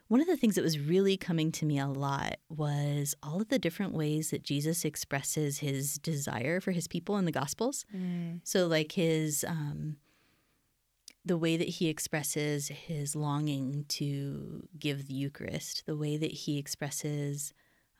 one 0.09 0.21
of 0.21 0.27
the 0.27 0.37
things 0.37 0.55
that 0.55 0.63
was 0.63 0.79
really 0.79 1.17
coming 1.17 1.51
to 1.53 1.65
me 1.65 1.79
a 1.79 1.87
lot 1.87 2.37
was 2.49 3.15
all 3.23 3.41
of 3.41 3.49
the 3.49 3.59
different 3.59 3.95
ways 3.95 4.31
that 4.31 4.43
Jesus 4.43 4.85
expresses 4.85 5.59
his 5.59 5.99
desire 5.99 6.61
for 6.61 6.73
his 6.73 6.87
people 6.87 7.17
in 7.17 7.25
the 7.25 7.33
Gospels. 7.33 7.85
Mm. 7.95 8.41
So, 8.45 8.67
like 8.67 8.93
his, 8.93 9.45
um, 9.49 9.97
the 11.25 11.37
way 11.37 11.57
that 11.57 11.69
he 11.69 11.89
expresses 11.89 12.69
his 12.69 13.15
longing 13.15 13.85
to 13.89 14.67
give 14.79 15.07
the 15.07 15.15
Eucharist, 15.15 15.85
the 15.87 15.97
way 15.97 16.17
that 16.17 16.33
he 16.33 16.59
expresses, 16.59 17.53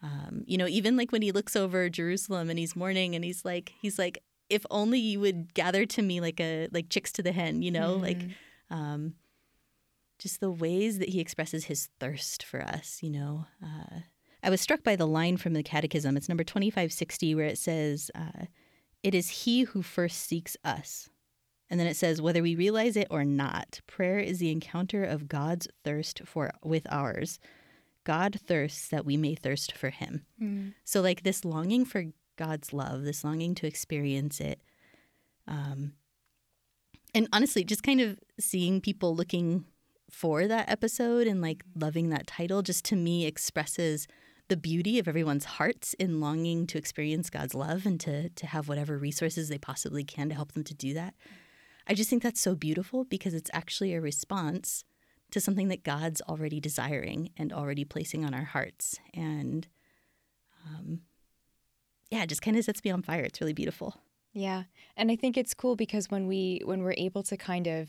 um, 0.03 0.43
you 0.47 0.57
know, 0.57 0.67
even 0.67 0.97
like 0.97 1.13
when 1.13 1.21
he 1.23 1.31
looks 1.33 1.55
over 1.55 1.89
Jerusalem 1.91 2.49
and 2.49 2.59
he's 2.59 2.75
mourning 2.75 3.15
and 3.15 3.25
he's 3.25 3.45
like, 3.45 3.75
he's 3.81 3.99
like, 3.99 4.23
if 4.49 4.65
only 4.71 4.99
you 4.99 5.21
would 5.21 5.53
gather 5.55 5.85
to 5.87 6.03
me 6.03 6.21
like 6.21 6.41
a 6.41 6.69
like 6.73 6.89
chicks 6.89 7.13
to 7.13 7.23
the 7.23 7.33
hen, 7.33 7.63
you 7.63 7.71
know, 7.71 7.95
like 7.97 8.19
Mhm. 8.19 8.33
um, 8.71 9.15
just 10.19 10.41
the 10.41 10.51
ways 10.51 10.99
that 10.99 11.11
he 11.11 11.21
expresses 11.21 11.65
his 11.67 11.89
thirst 12.01 12.43
for 12.43 12.63
us, 12.63 13.03
you 13.03 13.11
know. 13.11 13.47
Uh, 13.65 14.01
I 14.43 14.51
was 14.51 14.61
struck 14.61 14.83
by 14.83 14.97
the 14.97 15.07
line 15.07 15.37
from 15.37 15.53
the 15.53 15.63
Catechism. 15.63 16.17
It's 16.17 16.29
number 16.29 16.45
2560, 16.45 17.35
where 17.35 17.47
it 17.47 17.59
says, 17.59 18.11
uh, 18.15 18.47
It 19.03 19.15
is 19.15 19.29
he 19.45 19.63
who 19.63 19.83
first 19.83 20.19
seeks 20.19 20.57
us 20.65 21.09
And 21.71 21.79
then 21.79 21.87
it 21.87 21.97
says, 21.97 22.21
whether 22.21 22.43
we 22.43 22.57
realize 22.57 22.97
it 22.97 23.07
or 23.11 23.25
not, 23.25 23.81
prayer 23.87 24.19
is 24.19 24.41
the 24.41 24.51
encounter 24.51 25.05
of 25.05 25.29
God's 25.29 25.69
thirst 25.85 26.23
for 26.27 26.51
with 26.65 26.87
ours. 26.91 27.39
God 28.05 28.41
thirsts 28.45 28.89
that 28.89 29.07
we 29.07 29.17
may 29.17 29.37
thirst 29.37 29.77
for 29.77 29.91
him. 29.91 30.25
Mm. 30.43 30.75
So 30.85 31.01
like 31.01 31.23
this 31.23 31.45
longing 31.45 31.85
for 31.85 32.07
God's 32.37 32.73
love, 32.73 33.05
this 33.05 33.23
longing 33.23 33.55
to 33.57 33.67
experience 33.67 34.41
it. 34.41 34.61
Um 35.47 35.93
and 37.15 37.29
honestly, 37.33 37.65
just 37.65 37.83
kind 37.83 38.01
of 38.01 38.19
seeing 38.39 38.81
people 38.81 39.17
looking 39.17 39.65
for 40.11 40.47
that 40.47 40.69
episode 40.69 41.27
and 41.27 41.41
like 41.41 41.63
loving 41.75 42.09
that 42.11 42.27
title 42.27 42.63
just 42.63 42.85
to 42.87 42.97
me 42.97 43.27
expresses 43.27 44.09
the 44.49 44.57
beauty 44.57 44.99
of 44.99 45.07
everyone's 45.07 45.45
hearts 45.45 45.95
in 45.95 46.21
longing 46.21 46.67
to 46.67 46.79
experience 46.79 47.31
God's 47.31 47.55
love 47.55 47.87
and 47.87 48.01
to 48.01 48.29
to 48.31 48.47
have 48.47 48.69
whatever 48.69 48.99
resources 48.99 49.49
they 49.49 49.59
possibly 49.59 50.03
can 50.03 50.29
to 50.29 50.35
help 50.35 50.53
them 50.53 50.65
to 50.65 50.75
do 50.75 50.95
that. 50.95 51.15
I 51.91 51.95
just 51.95 52.09
think 52.09 52.23
that's 52.23 52.41
so 52.41 52.55
beautiful 52.55 53.03
because 53.03 53.35
it's 53.35 53.51
actually 53.53 53.95
a 53.95 54.01
response 54.01 54.85
to 55.33 55.41
something 55.41 55.67
that 55.69 55.83
God's 55.83 56.23
already 56.23 56.61
desiring 56.61 57.31
and 57.37 57.53
already 57.53 57.85
placing 57.85 58.25
on 58.25 58.33
our 58.33 58.45
hearts. 58.45 59.01
And 59.13 59.67
um, 60.65 61.01
yeah, 62.09 62.23
it 62.23 62.29
just 62.29 62.43
kind 62.43 62.57
of 62.57 62.65
sets 62.65 62.85
me 62.85 62.93
on 62.93 63.03
fire. 63.03 63.23
It's 63.23 63.41
really 63.41 63.55
beautiful. 63.55 63.97
Yeah. 64.33 64.65
And 64.97 65.11
I 65.11 65.17
think 65.17 65.37
it's 65.37 65.53
cool 65.53 65.75
because 65.75 66.13
when 66.13 66.29
we 66.29 66.63
when 66.65 66.83
we're 66.83 66.95
able 66.97 67.25
to 67.25 67.37
kind 67.37 67.67
of 67.67 67.89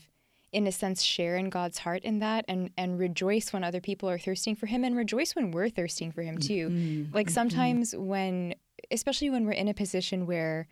in 0.50 0.66
a 0.66 0.72
sense 0.72 1.00
share 1.02 1.36
in 1.36 1.48
God's 1.48 1.78
heart 1.78 2.02
in 2.02 2.18
that 2.18 2.44
and 2.48 2.70
and 2.76 2.98
rejoice 2.98 3.52
when 3.52 3.62
other 3.62 3.80
people 3.80 4.10
are 4.10 4.18
thirsting 4.18 4.56
for 4.56 4.66
him 4.66 4.82
and 4.82 4.96
rejoice 4.96 5.36
when 5.36 5.52
we're 5.52 5.68
thirsting 5.68 6.10
for 6.10 6.22
him 6.22 6.38
too. 6.38 6.70
Mm-hmm. 6.70 7.14
Like 7.14 7.30
sometimes 7.30 7.94
when 7.96 8.56
especially 8.90 9.30
when 9.30 9.46
we're 9.46 9.52
in 9.52 9.68
a 9.68 9.74
position 9.74 10.26
where 10.26 10.66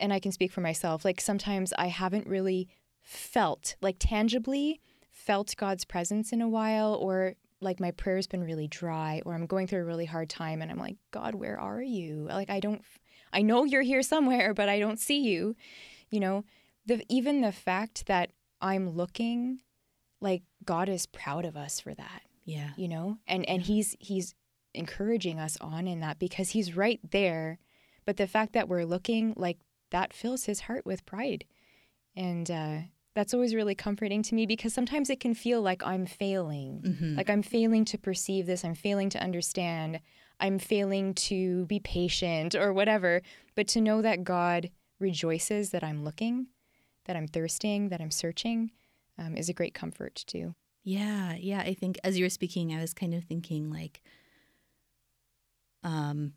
and 0.00 0.12
I 0.12 0.20
can 0.20 0.32
speak 0.32 0.52
for 0.52 0.60
myself, 0.60 1.04
like 1.04 1.20
sometimes 1.20 1.72
I 1.78 1.86
haven't 1.88 2.26
really 2.26 2.68
felt 3.02 3.76
like 3.80 3.96
tangibly 3.98 4.80
felt 5.10 5.54
God's 5.56 5.84
presence 5.84 6.32
in 6.32 6.40
a 6.40 6.48
while 6.48 6.94
or 6.94 7.34
like 7.60 7.80
my 7.80 7.90
prayer's 7.92 8.26
been 8.26 8.42
really 8.44 8.66
dry 8.68 9.22
or 9.24 9.34
I'm 9.34 9.46
going 9.46 9.66
through 9.66 9.80
a 9.82 9.84
really 9.84 10.04
hard 10.06 10.28
time 10.28 10.60
and 10.60 10.70
I'm 10.70 10.78
like, 10.78 10.96
God, 11.12 11.34
where 11.34 11.58
are 11.58 11.82
you? 11.82 12.26
Like 12.28 12.50
I 12.50 12.60
don't 12.60 12.82
I 13.32 13.42
know 13.42 13.64
you're 13.64 13.82
here 13.82 14.02
somewhere, 14.02 14.54
but 14.54 14.68
I 14.68 14.78
don't 14.78 15.00
see 15.00 15.20
you. 15.20 15.56
You 16.10 16.20
know, 16.20 16.44
the 16.86 17.04
even 17.08 17.40
the 17.40 17.52
fact 17.52 18.06
that 18.06 18.30
I'm 18.60 18.90
looking 18.90 19.60
like 20.20 20.42
God 20.64 20.88
is 20.88 21.06
proud 21.06 21.44
of 21.44 21.56
us 21.56 21.80
for 21.80 21.94
that, 21.94 22.22
Yeah. 22.44 22.70
you 22.76 22.88
know? 22.88 23.18
And 23.26 23.48
and 23.48 23.62
he's 23.62 23.96
he's 24.00 24.34
encouraging 24.74 25.38
us 25.38 25.56
on 25.60 25.86
in 25.86 26.00
that 26.00 26.18
because 26.18 26.50
he's 26.50 26.76
right 26.76 27.00
there. 27.10 27.58
But 28.04 28.16
the 28.18 28.26
fact 28.26 28.52
that 28.52 28.68
we're 28.68 28.84
looking 28.84 29.32
like 29.36 29.58
that 29.90 30.12
fills 30.12 30.44
his 30.44 30.60
heart 30.60 30.84
with 30.84 31.06
pride. 31.06 31.44
And 32.16 32.50
uh 32.50 32.78
that's 33.14 33.32
always 33.32 33.54
really 33.54 33.76
comforting 33.76 34.22
to 34.24 34.34
me 34.34 34.44
because 34.44 34.74
sometimes 34.74 35.08
it 35.08 35.20
can 35.20 35.34
feel 35.34 35.62
like 35.62 35.86
I'm 35.86 36.04
failing. 36.04 36.82
Mm-hmm. 36.84 37.16
Like 37.16 37.30
I'm 37.30 37.42
failing 37.42 37.84
to 37.86 37.98
perceive 37.98 38.46
this, 38.46 38.64
I'm 38.64 38.74
failing 38.74 39.08
to 39.10 39.22
understand, 39.22 40.00
I'm 40.40 40.58
failing 40.58 41.14
to 41.14 41.64
be 41.66 41.78
patient 41.78 42.54
or 42.56 42.72
whatever. 42.72 43.22
But 43.54 43.68
to 43.68 43.80
know 43.80 44.02
that 44.02 44.24
God 44.24 44.70
rejoices 44.98 45.70
that 45.70 45.84
I'm 45.84 46.04
looking, 46.04 46.48
that 47.04 47.16
I'm 47.16 47.28
thirsting, 47.28 47.88
that 47.90 48.00
I'm 48.00 48.10
searching 48.10 48.72
um, 49.18 49.36
is 49.36 49.48
a 49.48 49.54
great 49.54 49.74
comfort 49.74 50.24
too. 50.26 50.54
Yeah, 50.82 51.34
yeah. 51.34 51.60
I 51.60 51.74
think 51.74 51.98
as 52.04 52.18
you 52.18 52.24
were 52.24 52.30
speaking, 52.30 52.74
I 52.74 52.80
was 52.80 52.92
kind 52.92 53.14
of 53.14 53.24
thinking 53.24 53.70
like, 53.70 54.02
um, 55.82 56.32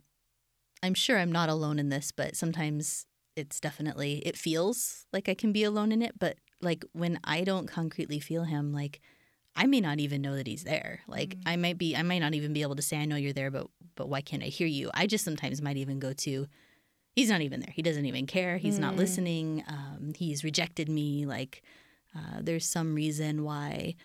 I'm 0.84 0.94
sure 0.94 1.18
I'm 1.18 1.32
not 1.32 1.50
alone 1.50 1.80
in 1.80 1.90
this, 1.90 2.12
but 2.12 2.36
sometimes 2.36 3.08
it's 3.38 3.60
definitely 3.60 4.18
it 4.26 4.36
feels 4.38 5.06
like 5.14 5.30
I 5.30 5.34
can 5.36 5.52
be 5.52 5.64
alone 5.64 5.92
in 5.92 6.02
it. 6.02 6.18
But 6.20 6.38
like 6.62 6.84
when 6.94 7.20
I 7.24 7.44
don't 7.44 7.68
concretely 7.68 8.20
feel 8.20 8.44
him, 8.44 8.74
like 8.74 9.00
I 9.56 9.66
may 9.66 9.82
not 9.82 10.00
even 10.00 10.22
know 10.22 10.36
that 10.36 10.48
he's 10.48 10.64
there. 10.64 11.02
Like 11.08 11.30
Mm. 11.30 11.42
I 11.46 11.56
might 11.56 11.78
be, 11.78 11.96
I 11.96 12.04
might 12.04 12.20
not 12.20 12.34
even 12.36 12.54
be 12.54 12.62
able 12.62 12.76
to 12.76 12.82
say 12.82 12.98
I 12.98 13.06
know 13.06 13.16
you're 13.16 13.34
there, 13.34 13.52
but 13.52 13.68
but 13.96 14.10
why 14.10 14.22
can't 14.22 14.44
I 14.44 14.48
hear 14.48 14.68
you? 14.68 14.92
I 14.94 15.08
just 15.08 15.26
sometimes 15.26 15.62
might 15.62 15.78
even 15.78 16.00
go 16.00 16.14
to, 16.14 16.48
he's 17.16 17.30
not 17.30 17.42
even 17.42 17.62
there. 17.62 17.74
He 17.74 17.82
doesn't 17.82 18.06
even 18.06 18.28
care. 18.28 18.58
He's 18.58 18.78
not 18.78 18.94
Mm. 18.94 18.98
listening. 18.98 19.64
Um, 19.68 20.14
he's 20.16 20.44
rejected 20.44 20.90
me. 20.90 21.26
Like 21.26 21.64
uh, 22.16 22.40
there's 22.42 22.66
some 22.66 22.94
reason 22.94 23.44
why 23.44 23.96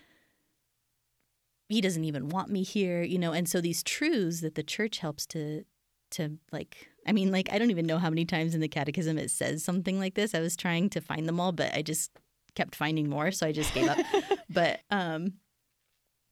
he 1.69 1.81
doesn't 1.81 2.03
even 2.03 2.29
want 2.29 2.49
me 2.49 2.63
here, 2.63 3.01
you 3.03 3.17
know. 3.19 3.31
And 3.31 3.47
so 3.47 3.61
these 3.61 3.83
truths 3.83 4.41
that 4.41 4.55
the 4.55 4.63
church 4.63 4.99
helps 4.99 5.25
to 5.27 5.65
to 6.11 6.37
like 6.51 6.89
I 7.05 7.11
mean, 7.11 7.31
like 7.31 7.49
I 7.51 7.59
don't 7.59 7.71
even 7.71 7.85
know 7.85 7.97
how 7.97 8.09
many 8.09 8.25
times 8.25 8.55
in 8.55 8.61
the 8.61 8.67
catechism 8.67 9.17
it 9.17 9.31
says 9.31 9.63
something 9.63 9.99
like 9.99 10.15
this. 10.15 10.33
I 10.33 10.39
was 10.39 10.55
trying 10.55 10.89
to 10.91 11.01
find 11.01 11.27
them 11.27 11.39
all, 11.39 11.51
but 11.51 11.73
I 11.73 11.81
just 11.81 12.11
kept 12.55 12.75
finding 12.75 13.09
more, 13.09 13.31
so 13.31 13.47
I 13.47 13.51
just 13.51 13.73
gave 13.73 13.89
up. 13.89 13.97
but 14.49 14.81
um 14.89 15.33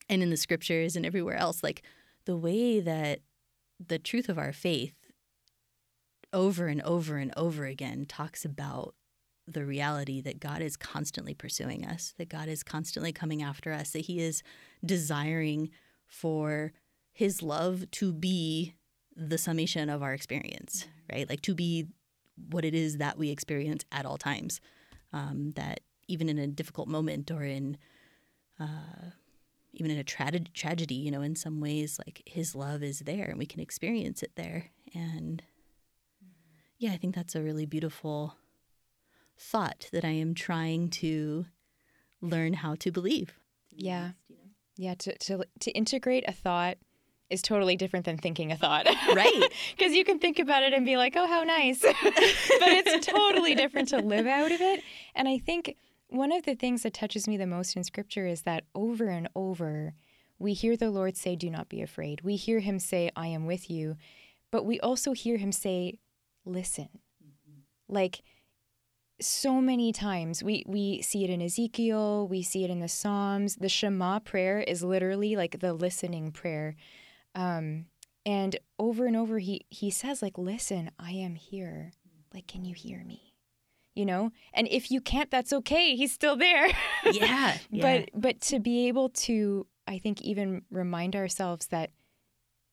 and 0.10 0.22
in 0.22 0.30
the 0.30 0.38
scriptures 0.38 0.96
and 0.96 1.06
everywhere 1.06 1.38
else, 1.38 1.64
like 1.64 1.84
the 2.26 2.38
way 2.38 2.80
that 2.80 3.22
the 3.86 4.00
truth 4.00 4.30
of 4.30 4.38
our 4.38 4.54
faith 4.54 4.94
over 6.34 6.68
and 6.68 6.82
over 6.84 7.18
and 7.18 7.34
over 7.36 7.66
again 7.66 8.06
talks 8.06 8.46
about 8.46 8.96
the 9.48 9.66
reality 9.66 10.22
that 10.22 10.40
God 10.40 10.62
is 10.62 10.78
constantly 10.78 11.34
pursuing 11.34 11.86
us, 11.86 12.14
that 12.18 12.30
God 12.30 12.48
is 12.48 12.64
constantly 12.64 13.12
coming 13.12 13.42
after 13.42 13.72
us, 13.72 13.92
that 13.92 14.06
He 14.06 14.20
is 14.20 14.44
desiring 14.86 15.70
for 16.06 16.74
His 17.12 17.42
love 17.42 17.90
to 17.92 18.14
be 18.14 18.76
the 19.16 19.38
summation 19.38 19.90
of 19.90 20.02
our 20.02 20.14
experience, 20.14 20.88
right? 21.12 21.30
Like 21.30 21.42
to 21.42 21.56
be 21.56 21.88
what 22.50 22.66
it 22.66 22.74
is 22.74 22.98
that 22.98 23.18
we 23.18 23.30
experience 23.30 23.84
at 23.92 24.06
all 24.06 24.18
times. 24.18 24.62
Um, 25.14 25.52
that 25.56 25.82
even 26.08 26.30
in 26.30 26.38
a 26.38 26.48
difficult 26.48 26.88
moment 26.88 27.30
or 27.32 27.44
in 27.44 27.78
uh, 28.60 29.12
even 29.74 29.92
in 29.92 29.98
a 29.98 30.04
tra- 30.04 30.40
tragedy, 30.54 30.96
you 30.96 31.12
know, 31.12 31.22
in 31.22 31.36
some 31.36 31.60
ways, 31.60 32.00
like 32.06 32.22
His 32.26 32.56
love 32.56 32.84
is 32.84 33.00
there 33.00 33.26
and 33.26 33.38
we 33.38 33.46
can 33.46 33.60
experience 33.60 34.24
it 34.24 34.32
there. 34.36 34.72
And 34.94 35.42
yeah, 36.78 36.92
I 36.92 36.98
think 36.98 37.16
that's 37.16 37.36
a 37.36 37.42
really 37.42 37.66
beautiful 37.66 38.36
thought 39.38 39.90
that 39.92 40.06
I 40.06 40.10
am 40.10 40.34
trying 40.34 40.90
to 40.90 41.46
learn 42.22 42.54
how 42.54 42.76
to 42.76 42.92
believe. 42.92 43.34
Yeah. 43.72 44.12
Yeah, 44.78 44.96
to, 44.96 45.18
to, 45.18 45.46
to 45.60 45.72
integrate 45.72 46.24
a 46.28 46.32
thought 46.32 46.78
is 47.32 47.42
totally 47.42 47.76
different 47.76 48.06
than 48.06 48.18
thinking 48.18 48.52
a 48.52 48.58
thought. 48.58 48.88
Right. 49.14 49.52
Because 49.78 49.94
you 49.94 50.04
can 50.04 50.20
think 50.20 50.40
about 50.40 50.64
it 50.64 50.74
and 50.74 50.86
be 50.86 50.98
like, 50.98 51.16
oh, 51.16 51.28
how 51.28 51.44
nice. 51.44 51.82
but 51.82 51.94
it's 52.04 53.06
totally 53.06 53.56
different 53.56 53.90
to 53.90 53.98
live 53.98 54.28
out 54.28 54.52
of 54.52 54.62
it. 54.62 54.84
And 55.16 55.28
I 55.28 55.38
think 55.38 55.76
one 56.08 56.32
of 56.32 56.44
the 56.44 56.56
things 56.56 56.84
that 56.84 56.94
touches 56.94 57.28
me 57.28 57.38
the 57.38 57.48
most 57.48 57.76
in 57.76 57.84
scripture 57.84 58.28
is 58.28 58.44
that 58.44 58.64
over 58.76 59.08
and 59.08 59.28
over, 59.36 59.94
we 60.40 60.54
hear 60.54 60.76
the 60.76 60.92
Lord 60.92 61.18
say, 61.18 61.36
do 61.36 61.50
not 61.50 61.70
be 61.70 61.82
afraid. 61.82 62.22
We 62.22 62.36
hear 62.36 62.60
him 62.60 62.80
say, 62.80 63.12
I 63.16 63.28
am 63.28 63.46
with 63.46 63.70
you. 63.70 63.96
But 64.52 64.66
we 64.66 64.80
also 64.80 65.14
hear 65.14 65.38
him 65.38 65.52
say, 65.52 66.00
listen. 66.46 66.90
Mm-hmm. 67.24 67.62
Like, 67.88 68.22
so 69.22 69.62
many 69.62 69.94
times 69.94 70.44
we 70.44 70.64
we 70.68 71.02
see 71.02 71.24
it 71.24 71.30
in 71.30 71.42
Ezekiel, 71.42 72.28
we 72.28 72.42
see 72.42 72.64
it 72.64 72.70
in 72.70 72.80
the 72.80 72.88
Psalms. 72.88 73.56
The 73.56 73.70
Shema 73.70 74.20
prayer 74.20 74.60
is 74.60 74.84
literally 74.84 75.36
like 75.36 75.60
the 75.60 75.74
listening 75.74 76.32
prayer. 76.32 76.76
Um, 77.36 77.86
and 78.26 78.58
over 78.78 79.06
and 79.06 79.16
over 79.16 79.40
he 79.40 79.66
he 79.70 79.90
says 79.90 80.22
like 80.22 80.38
listen, 80.38 80.92
I 81.00 81.12
am 81.12 81.36
here. 81.36 81.94
Like 82.34 82.48
can 82.48 82.66
you 82.66 82.76
hear 82.76 83.04
me? 83.04 83.34
You 83.96 84.06
know? 84.06 84.32
And 84.54 84.68
if 84.70 84.92
you 84.92 85.02
can't 85.02 85.32
that's 85.32 85.54
okay. 85.54 85.96
He's 85.96 86.14
still 86.14 86.36
there. 86.36 86.68
Yeah. 87.06 87.58
yeah. 87.72 87.82
But 87.82 88.10
but 88.14 88.42
to 88.42 88.60
be 88.60 88.88
able 88.88 89.10
to 89.10 89.66
I 89.88 89.98
think 89.98 90.22
even 90.22 90.64
remind 90.70 91.16
ourselves 91.16 91.68
that 91.68 91.92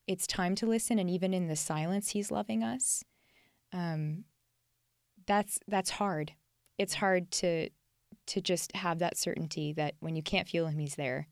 it's 0.06 0.26
time 0.26 0.54
to 0.56 0.66
listen 0.66 0.98
and 0.98 1.10
even 1.10 1.34
in 1.34 1.48
the 1.48 1.56
silence 1.56 2.10
he's 2.10 2.30
loving 2.30 2.62
us. 2.62 3.04
Um 3.72 4.24
that's 5.26 5.58
that's 5.66 5.90
hard. 5.90 6.32
It's 6.78 6.94
hard 6.94 7.30
to 7.32 7.70
to 8.28 8.40
just 8.42 8.76
have 8.76 8.98
that 8.98 9.16
certainty 9.16 9.72
that 9.72 9.94
when 10.00 10.14
you 10.14 10.22
can't 10.22 10.48
feel 10.48 10.66
him 10.66 10.78
he's 10.78 10.96
there. 10.96 11.26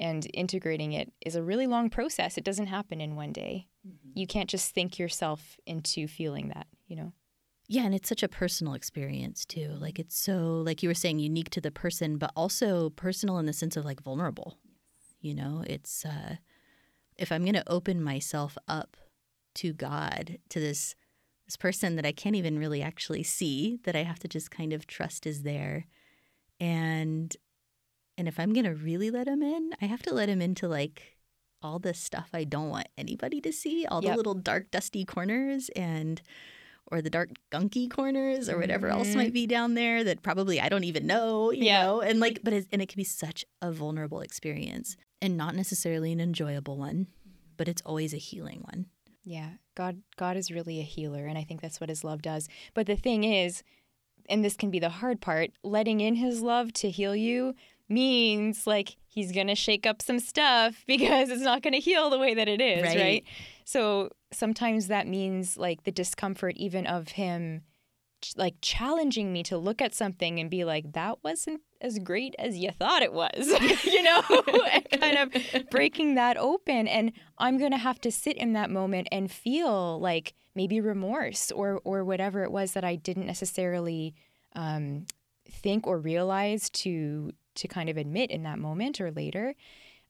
And 0.00 0.26
integrating 0.32 0.92
it 0.92 1.12
is 1.24 1.36
a 1.36 1.42
really 1.42 1.66
long 1.66 1.90
process. 1.90 2.38
It 2.38 2.44
doesn't 2.44 2.68
happen 2.68 3.00
in 3.00 3.16
one 3.16 3.32
day. 3.32 3.68
You 4.14 4.26
can't 4.26 4.48
just 4.48 4.74
think 4.74 4.98
yourself 4.98 5.58
into 5.66 6.08
feeling 6.08 6.48
that, 6.48 6.66
you 6.88 6.96
know. 6.96 7.12
Yeah, 7.68 7.84
and 7.84 7.94
it's 7.94 8.08
such 8.08 8.24
a 8.24 8.28
personal 8.28 8.74
experience 8.74 9.44
too. 9.44 9.76
Like 9.78 9.98
it's 9.98 10.18
so 10.18 10.62
like 10.64 10.82
you 10.82 10.88
were 10.88 10.94
saying 10.94 11.20
unique 11.20 11.50
to 11.50 11.60
the 11.60 11.70
person, 11.70 12.16
but 12.16 12.32
also 12.34 12.90
personal 12.90 13.38
in 13.38 13.46
the 13.46 13.52
sense 13.52 13.76
of 13.76 13.84
like 13.84 14.02
vulnerable. 14.02 14.58
You 15.20 15.34
know, 15.34 15.62
it's 15.66 16.04
uh 16.04 16.36
if 17.16 17.30
I'm 17.30 17.44
going 17.44 17.54
to 17.54 17.70
open 17.70 18.02
myself 18.02 18.56
up 18.66 18.96
to 19.56 19.72
God, 19.72 20.38
to 20.48 20.58
this 20.58 20.96
this 21.46 21.56
person 21.56 21.96
that 21.96 22.06
I 22.06 22.12
can't 22.12 22.36
even 22.36 22.58
really 22.58 22.80
actually 22.80 23.22
see, 23.22 23.78
that 23.84 23.94
I 23.94 24.04
have 24.04 24.18
to 24.20 24.28
just 24.28 24.50
kind 24.50 24.72
of 24.72 24.86
trust 24.86 25.26
is 25.26 25.42
there. 25.42 25.86
And 26.58 27.36
and 28.20 28.28
if 28.28 28.38
I'm 28.38 28.52
going 28.52 28.66
to 28.66 28.74
really 28.74 29.10
let 29.10 29.26
him 29.26 29.42
in, 29.42 29.72
I 29.80 29.86
have 29.86 30.02
to 30.02 30.12
let 30.12 30.28
him 30.28 30.42
into 30.42 30.68
like 30.68 31.16
all 31.62 31.78
the 31.78 31.94
stuff 31.94 32.28
I 32.34 32.44
don't 32.44 32.68
want 32.68 32.88
anybody 32.98 33.40
to 33.40 33.50
see, 33.50 33.86
all 33.86 34.02
the 34.02 34.14
little 34.14 34.34
dark 34.34 34.70
dusty 34.70 35.06
corners 35.06 35.70
and 35.74 36.20
or 36.92 37.00
the 37.00 37.08
dark 37.08 37.30
gunky 37.50 37.90
corners 37.90 38.50
or 38.50 38.58
whatever 38.58 38.88
else 38.88 39.12
Mhm. 39.12 39.16
might 39.16 39.32
be 39.32 39.46
down 39.46 39.72
there 39.72 40.04
that 40.04 40.22
probably 40.22 40.60
I 40.60 40.68
don't 40.68 40.84
even 40.84 41.06
know, 41.06 41.50
you 41.50 41.64
Yeah. 41.64 41.82
know? 41.82 42.00
And 42.02 42.20
like 42.20 42.40
but 42.44 42.52
it, 42.52 42.66
and 42.70 42.82
it 42.82 42.90
can 42.90 42.98
be 42.98 43.04
such 43.04 43.42
a 43.62 43.72
vulnerable 43.72 44.20
experience 44.20 44.98
and 45.22 45.34
not 45.38 45.54
necessarily 45.54 46.12
an 46.12 46.20
enjoyable 46.20 46.76
one, 46.76 47.06
but 47.56 47.68
it's 47.68 47.82
always 47.86 48.12
a 48.12 48.18
healing 48.18 48.60
one. 48.70 48.84
Yeah, 49.24 49.52
God 49.74 50.02
God 50.18 50.36
is 50.36 50.50
really 50.50 50.78
a 50.78 50.82
healer 50.82 51.26
and 51.26 51.38
I 51.38 51.44
think 51.44 51.62
that's 51.62 51.80
what 51.80 51.88
his 51.88 52.04
love 52.04 52.20
does. 52.20 52.48
But 52.74 52.86
the 52.86 52.96
thing 52.96 53.24
is, 53.24 53.62
and 54.28 54.44
this 54.44 54.56
can 54.56 54.70
be 54.70 54.78
the 54.78 54.90
hard 54.90 55.20
part, 55.22 55.52
letting 55.62 56.00
in 56.00 56.16
his 56.16 56.42
love 56.42 56.72
to 56.74 56.90
heal 56.90 57.16
you 57.16 57.54
means 57.90 58.66
like 58.66 58.96
he's 59.06 59.32
going 59.32 59.48
to 59.48 59.54
shake 59.54 59.86
up 59.86 60.00
some 60.00 60.20
stuff 60.20 60.82
because 60.86 61.30
it's 61.30 61.42
not 61.42 61.62
going 61.62 61.74
to 61.74 61.80
heal 61.80 62.10
the 62.10 62.18
way 62.18 62.34
that 62.34 62.48
it 62.48 62.60
is, 62.60 62.82
Right. 62.82 62.98
right. 62.98 63.24
So 63.64 64.10
sometimes 64.32 64.86
that 64.88 65.06
means 65.06 65.56
like 65.56 65.84
the 65.84 65.90
discomfort 65.92 66.56
even 66.56 66.86
of 66.86 67.08
him 67.10 67.62
like 68.36 68.54
challenging 68.60 69.32
me 69.32 69.42
to 69.42 69.56
look 69.56 69.80
at 69.80 69.94
something 69.94 70.38
and 70.38 70.50
be 70.50 70.62
like 70.62 70.92
that 70.92 71.16
wasn't 71.24 71.58
as 71.80 71.98
great 71.98 72.34
as 72.38 72.54
you 72.58 72.70
thought 72.70 73.00
it 73.00 73.14
was 73.14 73.48
you 73.84 74.02
know 74.02 74.20
and 74.70 74.90
kind 75.00 75.16
of 75.16 75.70
breaking 75.70 76.16
that 76.16 76.36
open 76.36 76.86
and 76.86 77.12
i'm 77.38 77.56
going 77.56 77.70
to 77.70 77.78
have 77.78 77.98
to 77.98 78.12
sit 78.12 78.36
in 78.36 78.52
that 78.52 78.68
moment 78.68 79.08
and 79.10 79.32
feel 79.32 79.98
like 80.00 80.34
maybe 80.54 80.82
remorse 80.82 81.50
or 81.50 81.80
or 81.82 82.04
whatever 82.04 82.42
it 82.44 82.52
was 82.52 82.72
that 82.72 82.84
i 82.84 82.94
didn't 82.94 83.24
necessarily 83.26 84.14
um, 84.54 85.06
think 85.48 85.86
or 85.86 85.98
realize 85.98 86.68
to 86.68 87.32
to 87.60 87.68
kind 87.68 87.88
of 87.88 87.96
admit 87.96 88.30
in 88.30 88.42
that 88.42 88.58
moment 88.58 89.00
or 89.00 89.10
later 89.10 89.54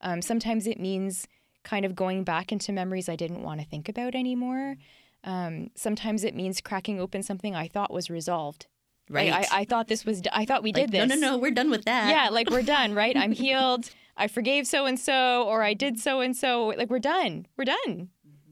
um, 0.01 0.23
sometimes 0.23 0.67
it 0.67 0.81
means 0.81 1.27
kind 1.63 1.85
of 1.85 1.95
going 1.95 2.25
back 2.25 2.53
into 2.53 2.73
memories 2.73 3.09
i 3.09 3.17
didn't 3.17 3.43
want 3.43 3.61
to 3.61 3.67
think 3.67 3.89
about 3.89 4.15
anymore 4.15 4.77
um, 5.25 5.69
sometimes 5.75 6.25
it 6.25 6.35
means 6.35 6.61
cracking 6.61 7.01
open 7.01 7.23
something 7.23 7.55
i 7.55 7.69
thought 7.69 7.93
was 7.93 8.09
resolved 8.09 8.67
Right. 9.11 9.33
I, 9.33 9.39
I, 9.39 9.47
I 9.53 9.65
thought 9.65 9.89
this 9.89 10.05
was. 10.05 10.23
I 10.33 10.45
thought 10.45 10.63
we 10.63 10.73
like, 10.73 10.85
did 10.85 10.93
this. 10.93 11.09
No, 11.09 11.15
no, 11.17 11.31
no, 11.33 11.39
we're 11.39 11.51
done 11.51 11.69
with 11.69 11.85
that. 11.85 12.11
Yeah, 12.11 12.29
like 12.31 12.49
we're 12.49 12.63
done, 12.63 12.95
right? 12.95 13.17
I'm 13.17 13.33
healed. 13.45 13.91
I 14.17 14.29
forgave 14.29 14.69
so 14.69 14.87
and 14.87 15.01
so, 15.01 15.43
or 15.49 15.65
I 15.65 15.75
did 15.75 15.99
so 15.99 16.21
and 16.21 16.37
so. 16.37 16.69
Like 16.69 16.91
we're 16.91 17.01
done. 17.01 17.47
We're 17.57 17.65
done. 17.65 18.11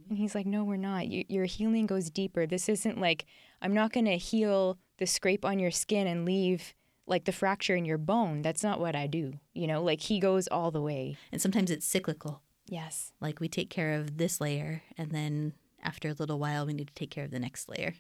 And 0.09 0.19
he's 0.19 0.35
like, 0.35 0.47
No, 0.47 0.65
we're 0.65 0.77
not. 0.77 1.07
You, 1.07 1.25
your 1.29 1.45
healing 1.45 1.87
goes 1.87 2.11
deeper. 2.11 2.45
This 2.45 2.69
isn't 2.69 3.01
like 3.01 3.27
I'm 3.63 3.73
not 3.73 3.93
going 3.93 4.07
to 4.07 4.17
heal 4.17 4.79
the 4.99 5.07
scrape 5.07 5.45
on 5.45 5.59
your 5.59 5.71
skin 5.71 6.07
and 6.07 6.25
leave 6.25 6.75
like 7.09 7.25
the 7.25 7.33
fracture 7.33 7.75
in 7.75 7.85
your 7.85 7.99
bone. 7.99 8.43
That's 8.43 8.63
not 8.63 8.81
what 8.81 8.95
I 8.95 9.07
do. 9.07 9.35
You 9.55 9.67
know, 9.67 9.83
like 9.83 10.01
he 10.01 10.21
goes 10.21 10.47
all 10.49 10.71
the 10.71 10.83
way. 10.83 11.17
And 11.33 11.41
sometimes 11.41 11.71
it's 11.71 11.87
cyclical. 11.87 12.43
Yes. 12.69 13.13
Like 13.21 13.41
we 13.41 13.49
take 13.49 13.71
care 13.71 13.95
of 13.95 14.19
this 14.19 14.41
layer 14.41 14.83
and 14.97 15.11
then 15.11 15.55
after 15.83 16.09
a 16.09 16.15
little 16.15 16.39
while 16.39 16.67
we 16.67 16.75
need 16.75 16.89
to 16.89 16.95
take 16.95 17.11
care 17.11 17.25
of 17.25 17.31
the 17.31 17.39
next 17.39 17.69
layer. 17.69 17.95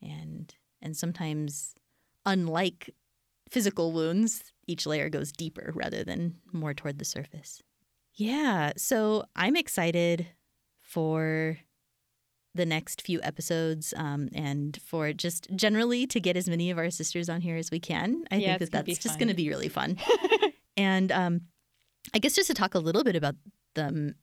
And 0.00 0.54
and 0.80 0.96
sometimes 0.96 1.74
unlike 2.24 2.94
physical 3.50 3.92
wounds, 3.92 4.52
each 4.66 4.86
layer 4.86 5.08
goes 5.08 5.32
deeper 5.32 5.72
rather 5.74 6.04
than 6.04 6.36
more 6.52 6.72
toward 6.72 6.98
the 6.98 7.04
surface. 7.04 7.62
Yeah, 8.14 8.72
so 8.76 9.24
I'm 9.34 9.56
excited 9.56 10.28
for 10.82 11.58
the 12.54 12.66
next 12.66 13.02
few 13.02 13.20
episodes 13.22 13.94
um, 13.96 14.28
and 14.34 14.78
for 14.84 15.12
just 15.12 15.48
generally 15.54 16.06
to 16.08 16.18
get 16.20 16.36
as 16.36 16.48
many 16.48 16.70
of 16.70 16.78
our 16.78 16.90
sisters 16.90 17.28
on 17.28 17.40
here 17.40 17.56
as 17.56 17.70
we 17.70 17.78
can. 17.78 18.24
I 18.30 18.36
Yeah, 18.36 18.58
think 18.58 18.70
that 18.70 18.86
that's 18.86 18.98
just 18.98 19.18
going 19.18 19.28
to 19.28 19.34
be 19.34 19.48
really 19.48 19.68
fun. 19.68 19.98
and 20.76 21.12
um, 21.12 21.42
I 22.12 22.18
guess 22.18 22.34
just 22.34 22.48
to 22.48 22.54
talk 22.54 22.74
a 22.74 22.78
little 22.80 23.04
bit 23.04 23.14
about 23.16 23.36
the 23.74 24.14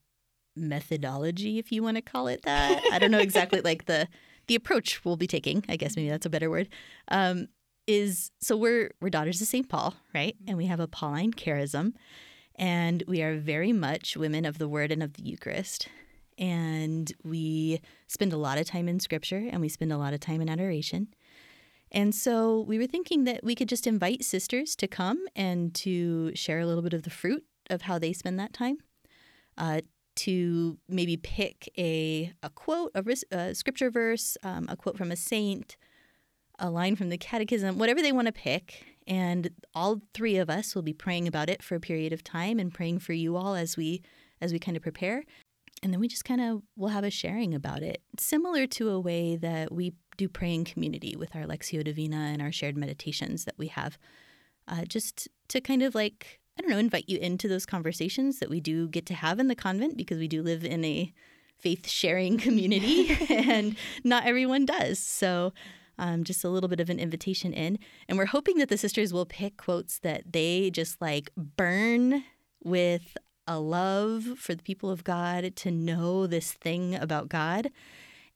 methodology, 0.56 1.58
if 1.60 1.72
you 1.72 1.84
want 1.84 1.96
to 1.96 2.02
call 2.02 2.28
it 2.28 2.42
that. 2.44 2.82
I 2.92 3.00
don't 3.00 3.12
know 3.12 3.20
exactly 3.20 3.62
like 3.62 3.86
the 3.86 4.08
the 4.48 4.56
approach 4.56 5.04
we'll 5.04 5.18
be 5.18 5.28
taking. 5.28 5.64
I 5.70 5.76
guess 5.76 5.96
maybe 5.96 6.10
that's 6.10 6.26
a 6.26 6.30
better 6.30 6.50
word. 6.50 6.70
Um, 7.10 7.48
is 7.86 8.32
so 8.42 8.58
we're 8.58 8.92
we're 9.02 9.10
daughters 9.10 9.42
of 9.42 9.48
St. 9.48 9.68
Paul, 9.70 9.96
right? 10.14 10.36
And 10.48 10.58
we 10.58 10.66
have 10.66 10.80
a 10.80 10.88
Pauline 10.88 11.32
charism, 11.34 11.94
and 12.56 13.04
we 13.08 13.22
are 13.22 13.38
very 13.38 13.72
much 13.72 14.18
women 14.18 14.46
of 14.46 14.58
the 14.58 14.68
Word 14.68 14.92
and 14.92 15.02
of 15.02 15.14
the 15.14 15.24
Eucharist. 15.24 15.88
And 16.38 17.12
we 17.24 17.82
spend 18.08 18.34
a 18.34 18.38
lot 18.38 18.58
of 18.58 18.68
time 18.68 18.88
in 18.88 19.00
Scripture, 19.00 19.48
and 19.52 19.62
we 19.62 19.70
spend 19.70 19.92
a 19.92 19.98
lot 19.98 20.14
of 20.14 20.20
time 20.20 20.42
in 20.42 20.50
adoration. 20.50 21.08
And 21.92 22.14
so 22.14 22.62
we 22.62 22.78
were 22.78 22.88
thinking 22.88 23.24
that 23.24 23.44
we 23.44 23.56
could 23.56 23.70
just 23.70 23.88
invite 23.88 24.24
sisters 24.24 24.76
to 24.76 24.88
come 24.88 25.26
and 25.36 25.74
to 25.76 26.36
share 26.36 26.60
a 26.60 26.66
little 26.66 26.84
bit 26.84 26.94
of 26.94 27.04
the 27.04 27.10
fruit 27.10 27.46
of 27.70 27.84
how 27.84 27.98
they 27.98 28.14
spend 28.14 28.40
that 28.40 28.54
time. 28.54 28.78
Uh, 29.58 29.82
to 30.16 30.78
maybe 30.90 31.16
pick 31.16 31.72
a, 31.78 32.34
a 32.42 32.50
quote, 32.50 32.92
a, 32.96 33.04
a 33.32 33.54
scripture 33.54 33.92
verse, 33.92 34.36
um, 34.44 34.66
a 34.68 34.76
quote 34.76 34.98
from 34.98 35.12
a 35.12 35.16
saint, 35.16 35.78
a 36.60 36.70
line 36.70 36.96
from 36.96 37.10
the 37.10 37.18
catechism, 37.18 37.78
whatever 37.78 38.02
they 38.02 38.12
want 38.12 38.26
to 38.26 38.32
pick. 38.32 38.84
And 39.06 39.52
all 39.76 40.02
three 40.14 40.38
of 40.38 40.50
us 40.50 40.74
will 40.74 40.82
be 40.82 40.92
praying 40.94 41.28
about 41.28 41.50
it 41.50 41.62
for 41.64 41.76
a 41.76 41.80
period 41.80 42.12
of 42.14 42.24
time 42.24 42.60
and 42.60 42.74
praying 42.74 43.00
for 43.00 43.14
you 43.14 43.38
all 43.38 43.56
as 43.56 43.78
we 43.78 44.02
as 44.42 44.52
we 44.52 44.60
kind 44.60 44.76
of 44.76 44.84
prepare. 44.84 45.24
And 45.84 45.94
then 45.94 46.00
we 46.00 46.08
just 46.08 46.26
kind 46.26 46.42
of 46.42 46.64
will 46.76 46.90
have 46.90 47.04
a 47.04 47.12
sharing 47.12 47.54
about 47.54 47.84
it, 47.84 48.02
similar 48.20 48.66
to 48.68 48.90
a 48.90 49.00
way 49.00 49.36
that 49.36 49.72
we 49.72 49.94
do 50.18 50.28
pray 50.28 50.54
in 50.54 50.66
community 50.66 51.16
with 51.16 51.36
our 51.36 51.44
Lectio 51.44 51.84
Divina 51.84 52.18
and 52.18 52.42
our 52.42 52.52
shared 52.52 52.76
meditations 52.76 53.46
that 53.46 53.58
we 53.58 53.68
have, 53.68 53.98
uh, 54.68 54.86
just 54.86 55.28
to 55.50 55.62
kind 55.62 55.84
of 55.84 55.94
like 55.94 56.40
I 56.58 56.62
don't 56.62 56.72
know, 56.72 56.78
invite 56.78 57.08
you 57.08 57.20
into 57.20 57.48
those 57.48 57.66
conversations 57.66 58.40
that 58.40 58.50
we 58.50 58.60
do 58.60 58.88
get 58.88 59.06
to 59.08 59.14
have 59.14 59.40
in 59.40 59.48
the 59.48 59.56
convent 59.56 59.96
because 59.96 60.18
we 60.18 60.28
do 60.28 60.42
live 60.42 60.64
in 60.64 60.84
a 60.84 61.14
faith 61.60 61.88
sharing 61.88 62.38
community 62.40 63.16
and 63.30 63.76
not 64.04 64.26
everyone 64.26 64.66
does. 64.66 65.00
So, 65.00 65.54
um, 66.00 66.24
just 66.24 66.44
a 66.44 66.50
little 66.50 66.70
bit 66.70 66.80
of 66.80 66.92
an 66.92 67.00
invitation 67.00 67.54
in. 67.54 67.80
And 68.08 68.18
we're 68.18 68.28
hoping 68.28 68.58
that 68.58 68.70
the 68.70 68.78
sisters 68.78 69.12
will 69.12 69.26
pick 69.26 69.58
quotes 69.58 70.00
that 70.00 70.32
they 70.32 70.70
just 70.70 71.02
like 71.02 71.32
burn 71.36 72.24
with 72.64 73.18
a 73.48 73.60
love 73.60 74.24
for 74.38 74.54
the 74.54 74.64
people 74.64 74.90
of 74.90 75.04
God 75.04 75.56
to 75.58 75.72
know 75.72 76.28
this 76.28 76.52
thing 76.52 76.96
about 76.96 77.30
God. 77.30 77.72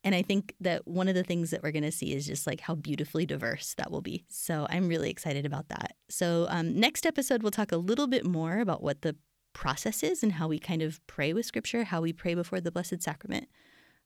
And 0.04 0.14
I 0.14 0.22
think 0.22 0.54
that 0.60 0.86
one 0.86 1.06
of 1.06 1.14
the 1.14 1.22
things 1.22 1.50
that 1.50 1.62
we're 1.62 1.70
going 1.70 1.84
to 1.84 1.92
see 1.92 2.12
is 2.12 2.26
just 2.26 2.46
like 2.46 2.60
how 2.60 2.74
beautifully 2.74 3.24
diverse 3.24 3.74
that 3.74 3.90
will 3.90 4.00
be. 4.00 4.24
So 4.28 4.66
I'm 4.68 4.88
really 4.88 5.10
excited 5.10 5.46
about 5.46 5.68
that. 5.68 5.94
So, 6.08 6.46
um, 6.48 6.78
next 6.78 7.06
episode, 7.06 7.42
we'll 7.42 7.52
talk 7.52 7.70
a 7.70 7.76
little 7.76 8.08
bit 8.08 8.26
more 8.26 8.58
about 8.58 8.82
what 8.82 9.02
the 9.02 9.14
process 9.52 10.02
is 10.02 10.22
and 10.22 10.32
how 10.32 10.48
we 10.48 10.58
kind 10.58 10.82
of 10.82 11.04
pray 11.06 11.32
with 11.32 11.46
Scripture, 11.46 11.84
how 11.84 12.00
we 12.00 12.12
pray 12.12 12.34
before 12.34 12.60
the 12.60 12.72
Blessed 12.72 13.00
Sacrament, 13.00 13.48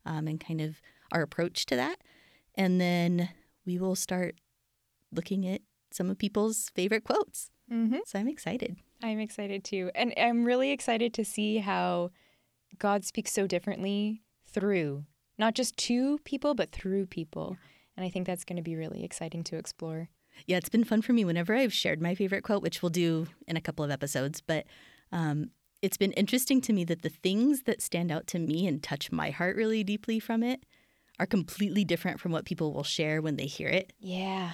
um, 0.05 0.27
and 0.27 0.39
kind 0.39 0.61
of 0.61 0.83
our 1.13 1.23
approach 1.23 1.65
to 1.67 1.77
that. 1.77 2.03
And 2.55 2.81
then 2.81 3.31
we 3.65 3.79
will 3.79 3.95
start 3.95 4.37
looking 5.13 5.47
at 5.47 5.63
some 5.93 6.11
of 6.11 6.19
people's 6.19 6.71
favorite 6.75 7.05
quotes. 7.05 7.51
Mm-hmm. 7.73 7.99
So 8.05 8.19
I'm 8.19 8.29
excited. 8.29 8.77
I'm 9.07 9.21
excited 9.21 9.65
too. 9.65 9.91
And 9.95 10.13
I'm 10.17 10.45
really 10.45 10.71
excited 10.71 11.15
to 11.15 11.25
see 11.25 11.59
how 11.59 12.11
God 12.79 13.05
speaks 13.05 13.33
so 13.33 13.47
differently 13.47 14.23
through 14.47 15.05
not 15.39 15.55
just 15.55 15.77
to 15.77 16.19
people, 16.25 16.55
but 16.55 16.71
through 16.71 17.07
people. 17.07 17.57
And 17.97 18.05
I 18.05 18.11
think 18.11 18.27
that's 18.27 18.45
going 18.45 18.57
to 18.57 18.63
be 18.63 18.77
really 18.77 19.05
exciting 19.05 19.45
to 19.45 19.57
explore. 19.57 20.09
Yeah, 20.47 20.59
it's 20.59 20.69
been 20.69 20.85
fun 20.85 21.03
for 21.03 21.13
me 21.13 21.25
whenever 21.25 21.55
I've 21.55 21.73
shared 21.73 22.03
my 22.03 22.15
favorite 22.15 22.43
quote, 22.43 22.63
which 22.63 22.83
we'll 22.83 22.91
do 22.91 23.27
in 23.47 23.57
a 23.57 23.61
couple 23.61 23.85
of 23.85 23.91
episodes. 23.91 24.41
But 24.41 24.67
um, 25.13 25.51
it's 25.83 25.97
been 25.97 26.13
interesting 26.13 26.61
to 26.63 26.73
me 26.73 26.85
that 26.85 27.03
the 27.03 27.09
things 27.09 27.63
that 27.63 27.81
stand 27.83 28.11
out 28.11 28.27
to 28.29 28.39
me 28.39 28.67
and 28.67 28.83
touch 28.83 29.11
my 29.13 29.31
heart 29.31 29.57
really 29.57 29.83
deeply 29.83 30.21
from 30.21 30.43
it 30.43 30.65
are 31.19 31.27
completely 31.27 31.85
different 31.85 32.21
from 32.21 32.33
what 32.33 32.45
people 32.45 32.75
will 32.75 32.83
share 32.83 33.23
when 33.23 33.37
they 33.37 33.47
hear 33.47 33.69
it. 33.69 33.93
Yeah. 33.99 34.53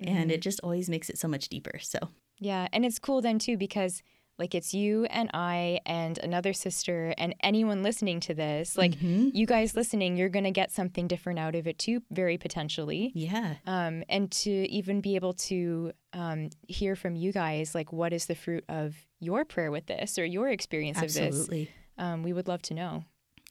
And 0.00 0.30
it 0.30 0.40
just 0.40 0.60
always 0.62 0.88
makes 0.88 1.10
it 1.10 1.18
so 1.18 1.26
much 1.26 1.48
deeper. 1.48 1.80
So, 1.80 1.98
Yeah. 2.38 2.68
And 2.72 2.84
it's 2.84 2.98
cool 2.98 3.20
then 3.20 3.38
too 3.38 3.56
because 3.56 4.02
like 4.38 4.54
it's 4.54 4.72
you 4.72 5.04
and 5.06 5.30
I 5.34 5.80
and 5.84 6.16
another 6.18 6.52
sister 6.52 7.12
and 7.18 7.34
anyone 7.40 7.82
listening 7.82 8.20
to 8.20 8.34
this. 8.34 8.78
Like 8.78 8.94
you 9.00 9.46
guys 9.46 9.74
listening, 9.74 10.16
you're 10.16 10.28
going 10.28 10.44
to 10.44 10.52
get 10.52 10.70
something 10.70 11.08
different 11.08 11.40
out 11.40 11.56
of 11.56 11.66
it 11.66 11.76
too, 11.78 12.02
very 12.10 12.38
potentially. 12.38 13.10
yeah. 13.14 13.56
um, 13.66 14.04
and 14.08 14.30
to 14.30 14.50
even 14.50 15.00
be 15.00 15.16
able 15.16 15.32
to 15.34 15.92
um, 16.12 16.50
hear 16.68 16.94
from 16.94 17.16
you 17.16 17.32
guys 17.32 17.74
like 17.74 17.92
what 17.92 18.12
is 18.12 18.26
the 18.26 18.36
fruit 18.36 18.64
of 18.68 18.94
your 19.18 19.44
prayer 19.44 19.72
with 19.72 19.86
this 19.86 20.18
or 20.18 20.24
your 20.24 20.48
experience 20.48 20.98
of 20.98 21.12
this 21.12 21.18
Absolutely. 21.18 21.70
um, 21.98 22.22
we 22.22 22.32
would 22.32 22.46
love 22.46 22.62
to 22.62 22.74
know 22.74 23.04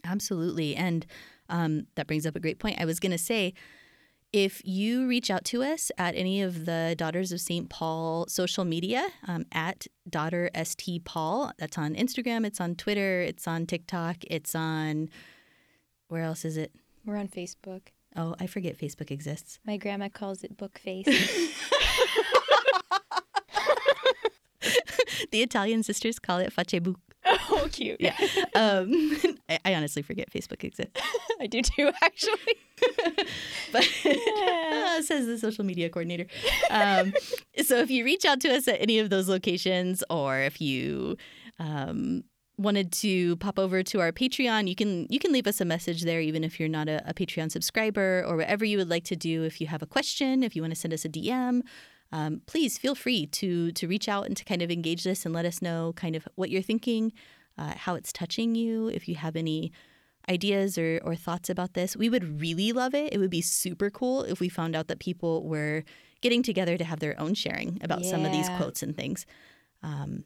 Absolutely. 0.05 0.75
And 0.75 1.05
um, 1.49 1.87
that 1.95 2.07
brings 2.07 2.25
up 2.25 2.35
a 2.35 2.39
great 2.39 2.59
point. 2.59 2.79
I 2.79 2.85
was 2.85 2.99
going 2.99 3.11
to 3.11 3.17
say, 3.17 3.53
if 4.33 4.61
you 4.65 5.07
reach 5.07 5.31
out 5.31 5.45
to 5.45 5.63
us 5.63 5.91
at 5.97 6.15
any 6.15 6.41
of 6.41 6.65
the 6.65 6.95
Daughters 6.97 7.31
of 7.31 7.39
St. 7.41 7.69
Paul 7.69 8.25
social 8.27 8.65
media, 8.65 9.07
um, 9.27 9.45
at 9.51 9.87
Daughter 10.09 10.49
St. 10.63 11.03
Paul, 11.03 11.51
that's 11.57 11.77
on 11.77 11.95
Instagram, 11.95 12.45
it's 12.45 12.59
on 12.61 12.75
Twitter, 12.75 13.21
it's 13.21 13.47
on 13.47 13.65
TikTok, 13.65 14.17
it's 14.29 14.53
on, 14.55 15.09
where 16.09 16.23
else 16.23 16.43
is 16.45 16.57
it? 16.57 16.71
we're 17.05 17.17
on 17.17 17.27
facebook 17.27 17.81
Oh, 18.15 18.35
I 18.39 18.47
forget 18.47 18.77
Facebook 18.77 19.11
exists. 19.11 19.59
my 19.65 19.77
grandma 19.77 20.09
calls 20.09 20.43
it 20.43 20.57
book 20.57 20.79
face 20.79 21.05
the 25.31 25.41
Italian 25.41 25.83
sisters 25.83 26.19
call 26.19 26.39
it 26.39 26.53
Facebook. 26.53 26.95
Oh 27.49 27.67
cute 27.71 27.99
Yeah. 27.99 28.15
um, 28.55 29.17
I, 29.49 29.59
I 29.65 29.75
honestly 29.75 30.01
forget 30.01 30.31
Facebook 30.31 30.63
exists. 30.63 31.01
i 31.39 31.47
do 31.47 31.61
too 31.61 31.91
actually 32.01 32.55
but 33.71 33.83
says 35.03 35.25
the 35.25 35.37
social 35.39 35.63
media 35.63 35.89
coordinator. 35.89 36.27
Um, 36.69 37.13
so 37.63 37.77
if 37.77 37.89
you 37.89 38.03
reach 38.05 38.25
out 38.25 38.39
to 38.41 38.49
us 38.49 38.67
at 38.67 38.81
any 38.81 38.99
of 38.99 39.09
those 39.09 39.27
locations, 39.29 40.03
or 40.09 40.39
if 40.39 40.61
you 40.61 41.17
um, 41.59 42.23
wanted 42.57 42.91
to 42.91 43.35
pop 43.37 43.57
over 43.59 43.83
to 43.83 43.99
our 43.99 44.11
Patreon, 44.11 44.67
you 44.67 44.75
can 44.75 45.07
you 45.09 45.19
can 45.19 45.31
leave 45.31 45.47
us 45.47 45.61
a 45.61 45.65
message 45.65 46.03
there, 46.03 46.21
even 46.21 46.43
if 46.43 46.59
you're 46.59 46.69
not 46.69 46.87
a, 46.87 47.01
a 47.09 47.13
Patreon 47.13 47.51
subscriber, 47.51 48.23
or 48.27 48.37
whatever 48.37 48.65
you 48.65 48.77
would 48.77 48.89
like 48.89 49.03
to 49.05 49.15
do. 49.15 49.43
If 49.43 49.59
you 49.61 49.67
have 49.67 49.81
a 49.81 49.87
question, 49.87 50.43
if 50.43 50.55
you 50.55 50.61
want 50.61 50.73
to 50.73 50.79
send 50.79 50.93
us 50.93 51.05
a 51.05 51.09
DM. 51.09 51.61
Um, 52.11 52.41
please 52.45 52.77
feel 52.77 52.95
free 52.95 53.25
to 53.25 53.71
to 53.73 53.87
reach 53.87 54.07
out 54.07 54.27
and 54.27 54.37
to 54.37 54.45
kind 54.45 54.61
of 54.61 54.71
engage 54.71 55.03
this 55.03 55.25
and 55.25 55.35
let 55.35 55.45
us 55.45 55.61
know 55.61 55.93
kind 55.95 56.15
of 56.15 56.25
what 56.35 56.49
you're 56.49 56.61
thinking, 56.61 57.11
uh, 57.57 57.73
how 57.75 57.95
it's 57.95 58.13
touching 58.13 58.55
you. 58.55 58.87
If 58.87 59.07
you 59.07 59.15
have 59.15 59.35
any 59.35 59.71
ideas 60.29 60.77
or, 60.77 60.99
or 61.03 61.15
thoughts 61.15 61.49
about 61.49 61.73
this, 61.73 61.95
we 61.95 62.09
would 62.09 62.41
really 62.41 62.71
love 62.71 62.93
it. 62.93 63.13
It 63.13 63.17
would 63.17 63.29
be 63.29 63.41
super 63.41 63.89
cool 63.89 64.23
if 64.23 64.39
we 64.39 64.49
found 64.49 64.75
out 64.75 64.87
that 64.87 64.99
people 64.99 65.47
were 65.47 65.83
getting 66.21 66.43
together 66.43 66.77
to 66.77 66.83
have 66.83 66.99
their 66.99 67.19
own 67.19 67.33
sharing 67.33 67.79
about 67.81 68.03
some 68.03 68.25
of 68.25 68.31
these 68.31 68.49
quotes 68.57 68.83
and 68.83 68.95
things. 68.95 69.25
Um, 69.83 70.25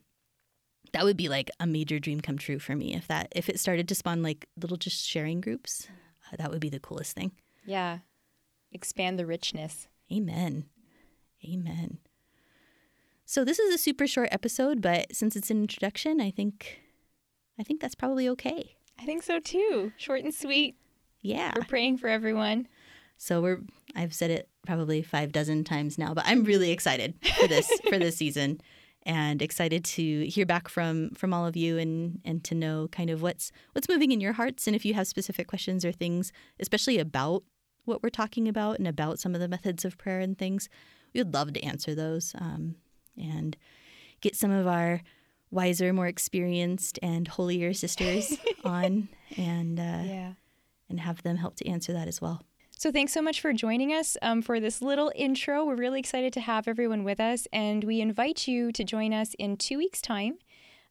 that 0.93 1.03
would 1.03 1.17
be 1.17 1.29
like 1.29 1.49
a 1.59 1.67
major 1.67 1.99
dream 1.99 2.21
come 2.21 2.37
true 2.37 2.59
for 2.59 2.75
me 2.75 2.95
if 2.95 3.07
that 3.07 3.27
if 3.35 3.47
it 3.47 3.59
started 3.59 3.87
to 3.87 3.95
spawn 3.95 4.21
like 4.21 4.47
little 4.59 4.77
just 4.77 5.05
sharing 5.05 5.41
groups. 5.41 5.87
Uh, 6.27 6.37
that 6.37 6.51
would 6.51 6.59
be 6.61 6.69
the 6.69 6.79
coolest 6.79 7.15
thing. 7.15 7.31
Yeah. 7.65 7.99
Expand 8.71 9.19
the 9.19 9.25
richness. 9.25 9.87
Amen. 10.11 10.65
Amen. 11.45 11.99
So 13.25 13.45
this 13.45 13.59
is 13.59 13.73
a 13.73 13.77
super 13.77 14.07
short 14.07 14.29
episode, 14.31 14.81
but 14.81 15.15
since 15.15 15.35
it's 15.35 15.49
an 15.49 15.61
introduction, 15.61 16.19
I 16.19 16.31
think 16.31 16.81
I 17.61 17.63
think 17.63 17.79
that's 17.79 17.93
probably 17.93 18.27
okay. 18.29 18.75
I 18.99 19.05
think 19.05 19.21
so 19.21 19.39
too. 19.39 19.91
Short 19.95 20.23
and 20.23 20.33
sweet. 20.33 20.75
Yeah. 21.21 21.53
We're 21.55 21.63
praying 21.63 21.99
for 21.99 22.07
everyone. 22.07 22.67
So 23.17 23.39
we're 23.39 23.59
I've 23.95 24.15
said 24.15 24.31
it 24.31 24.49
probably 24.65 25.03
five 25.03 25.31
dozen 25.31 25.63
times 25.63 25.99
now, 25.99 26.15
but 26.15 26.23
I'm 26.25 26.43
really 26.43 26.71
excited 26.71 27.13
for 27.39 27.47
this 27.47 27.71
for 27.89 27.99
this 27.99 28.17
season 28.17 28.61
and 29.03 29.43
excited 29.43 29.85
to 29.85 30.25
hear 30.25 30.47
back 30.47 30.67
from 30.67 31.11
from 31.11 31.35
all 31.35 31.45
of 31.45 31.55
you 31.55 31.77
and 31.77 32.19
and 32.25 32.43
to 32.45 32.55
know 32.55 32.87
kind 32.91 33.11
of 33.11 33.21
what's 33.21 33.51
what's 33.73 33.87
moving 33.87 34.11
in 34.11 34.19
your 34.19 34.33
hearts 34.33 34.65
and 34.65 34.75
if 34.75 34.83
you 34.83 34.95
have 34.95 35.05
specific 35.05 35.45
questions 35.45 35.85
or 35.85 35.91
things, 35.91 36.31
especially 36.59 36.97
about 36.97 37.43
what 37.85 38.01
we're 38.01 38.09
talking 38.09 38.47
about 38.47 38.79
and 38.79 38.87
about 38.87 39.19
some 39.19 39.35
of 39.35 39.41
the 39.41 39.47
methods 39.47 39.85
of 39.85 39.99
prayer 39.99 40.19
and 40.19 40.39
things, 40.39 40.67
we 41.13 41.19
would 41.19 41.31
love 41.31 41.53
to 41.53 41.63
answer 41.63 41.93
those 41.93 42.33
um, 42.39 42.73
and 43.15 43.55
get 44.19 44.35
some 44.35 44.49
of 44.49 44.65
our 44.65 45.03
wiser, 45.51 45.93
more 45.93 46.07
experienced, 46.07 46.97
and 47.03 47.27
holier 47.27 47.73
sisters 47.73 48.37
on 48.63 49.09
and 49.37 49.79
uh, 49.79 49.83
Yeah. 50.05 50.33
and 50.89 50.99
have 50.99 51.21
them 51.23 51.37
help 51.37 51.55
to 51.57 51.67
answer 51.67 51.93
that 51.93 52.07
as 52.07 52.21
well. 52.21 52.41
So 52.77 52.91
thanks 52.91 53.13
so 53.13 53.21
much 53.21 53.41
for 53.41 53.53
joining 53.53 53.93
us 53.93 54.17
um, 54.23 54.41
for 54.41 54.59
this 54.59 54.81
little 54.81 55.11
intro. 55.15 55.63
We're 55.65 55.75
really 55.75 55.99
excited 55.99 56.33
to 56.33 56.39
have 56.41 56.67
everyone 56.67 57.03
with 57.03 57.19
us, 57.19 57.47
and 57.53 57.83
we 57.83 58.01
invite 58.01 58.47
you 58.47 58.71
to 58.71 58.83
join 58.83 59.13
us 59.13 59.35
in 59.37 59.55
two 59.57 59.77
weeks' 59.77 60.01
time 60.01 60.39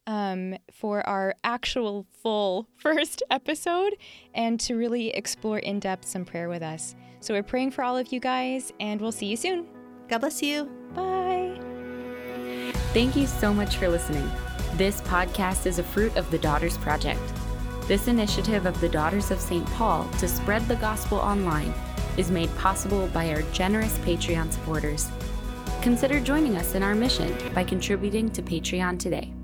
um, 0.06 0.54
for 0.72 1.04
our 1.08 1.34
actual 1.42 2.06
full 2.22 2.68
first 2.76 3.22
episode 3.30 3.96
and 4.34 4.60
to 4.60 4.76
really 4.76 5.08
explore 5.10 5.58
in 5.58 5.80
depth 5.80 6.06
some 6.06 6.24
prayer 6.24 6.48
with 6.48 6.62
us. 6.62 6.94
So 7.18 7.34
we're 7.34 7.42
praying 7.42 7.72
for 7.72 7.82
all 7.82 7.96
of 7.98 8.12
you 8.12 8.20
guys, 8.20 8.72
and 8.78 9.00
we'll 9.00 9.12
see 9.12 9.26
you 9.26 9.36
soon. 9.36 9.66
God 10.08 10.18
bless 10.20 10.42
you. 10.42 10.66
Bye. 10.94 11.58
Thank 12.92 13.16
you 13.16 13.26
so 13.26 13.52
much 13.52 13.76
for 13.76 13.88
listening. 13.88 14.28
This 14.80 15.02
podcast 15.02 15.66
is 15.66 15.78
a 15.78 15.82
fruit 15.82 16.16
of 16.16 16.30
the 16.30 16.38
Daughters 16.38 16.78
Project. 16.78 17.20
This 17.86 18.08
initiative 18.08 18.64
of 18.64 18.80
the 18.80 18.88
Daughters 18.88 19.30
of 19.30 19.38
St. 19.38 19.66
Paul 19.72 20.08
to 20.12 20.26
spread 20.26 20.66
the 20.66 20.76
gospel 20.76 21.18
online 21.18 21.74
is 22.16 22.30
made 22.30 22.48
possible 22.56 23.06
by 23.08 23.28
our 23.28 23.42
generous 23.52 23.98
Patreon 23.98 24.50
supporters. 24.50 25.10
Consider 25.82 26.18
joining 26.18 26.56
us 26.56 26.74
in 26.74 26.82
our 26.82 26.94
mission 26.94 27.36
by 27.52 27.62
contributing 27.62 28.30
to 28.30 28.40
Patreon 28.40 28.98
today. 28.98 29.34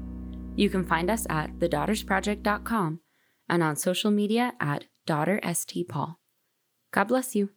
You 0.55 0.71
can 0.71 0.87
find 0.87 1.11
us 1.11 1.27
at 1.29 1.53
thedaughtersproject.com 1.59 3.01
and 3.51 3.63
on 3.63 3.77
social 3.77 4.11
media 4.11 4.55
at 4.59 4.87
DaughterSTPaul. 5.07 6.17
God 6.93 7.09
bless 7.09 7.37
you. 7.37 7.51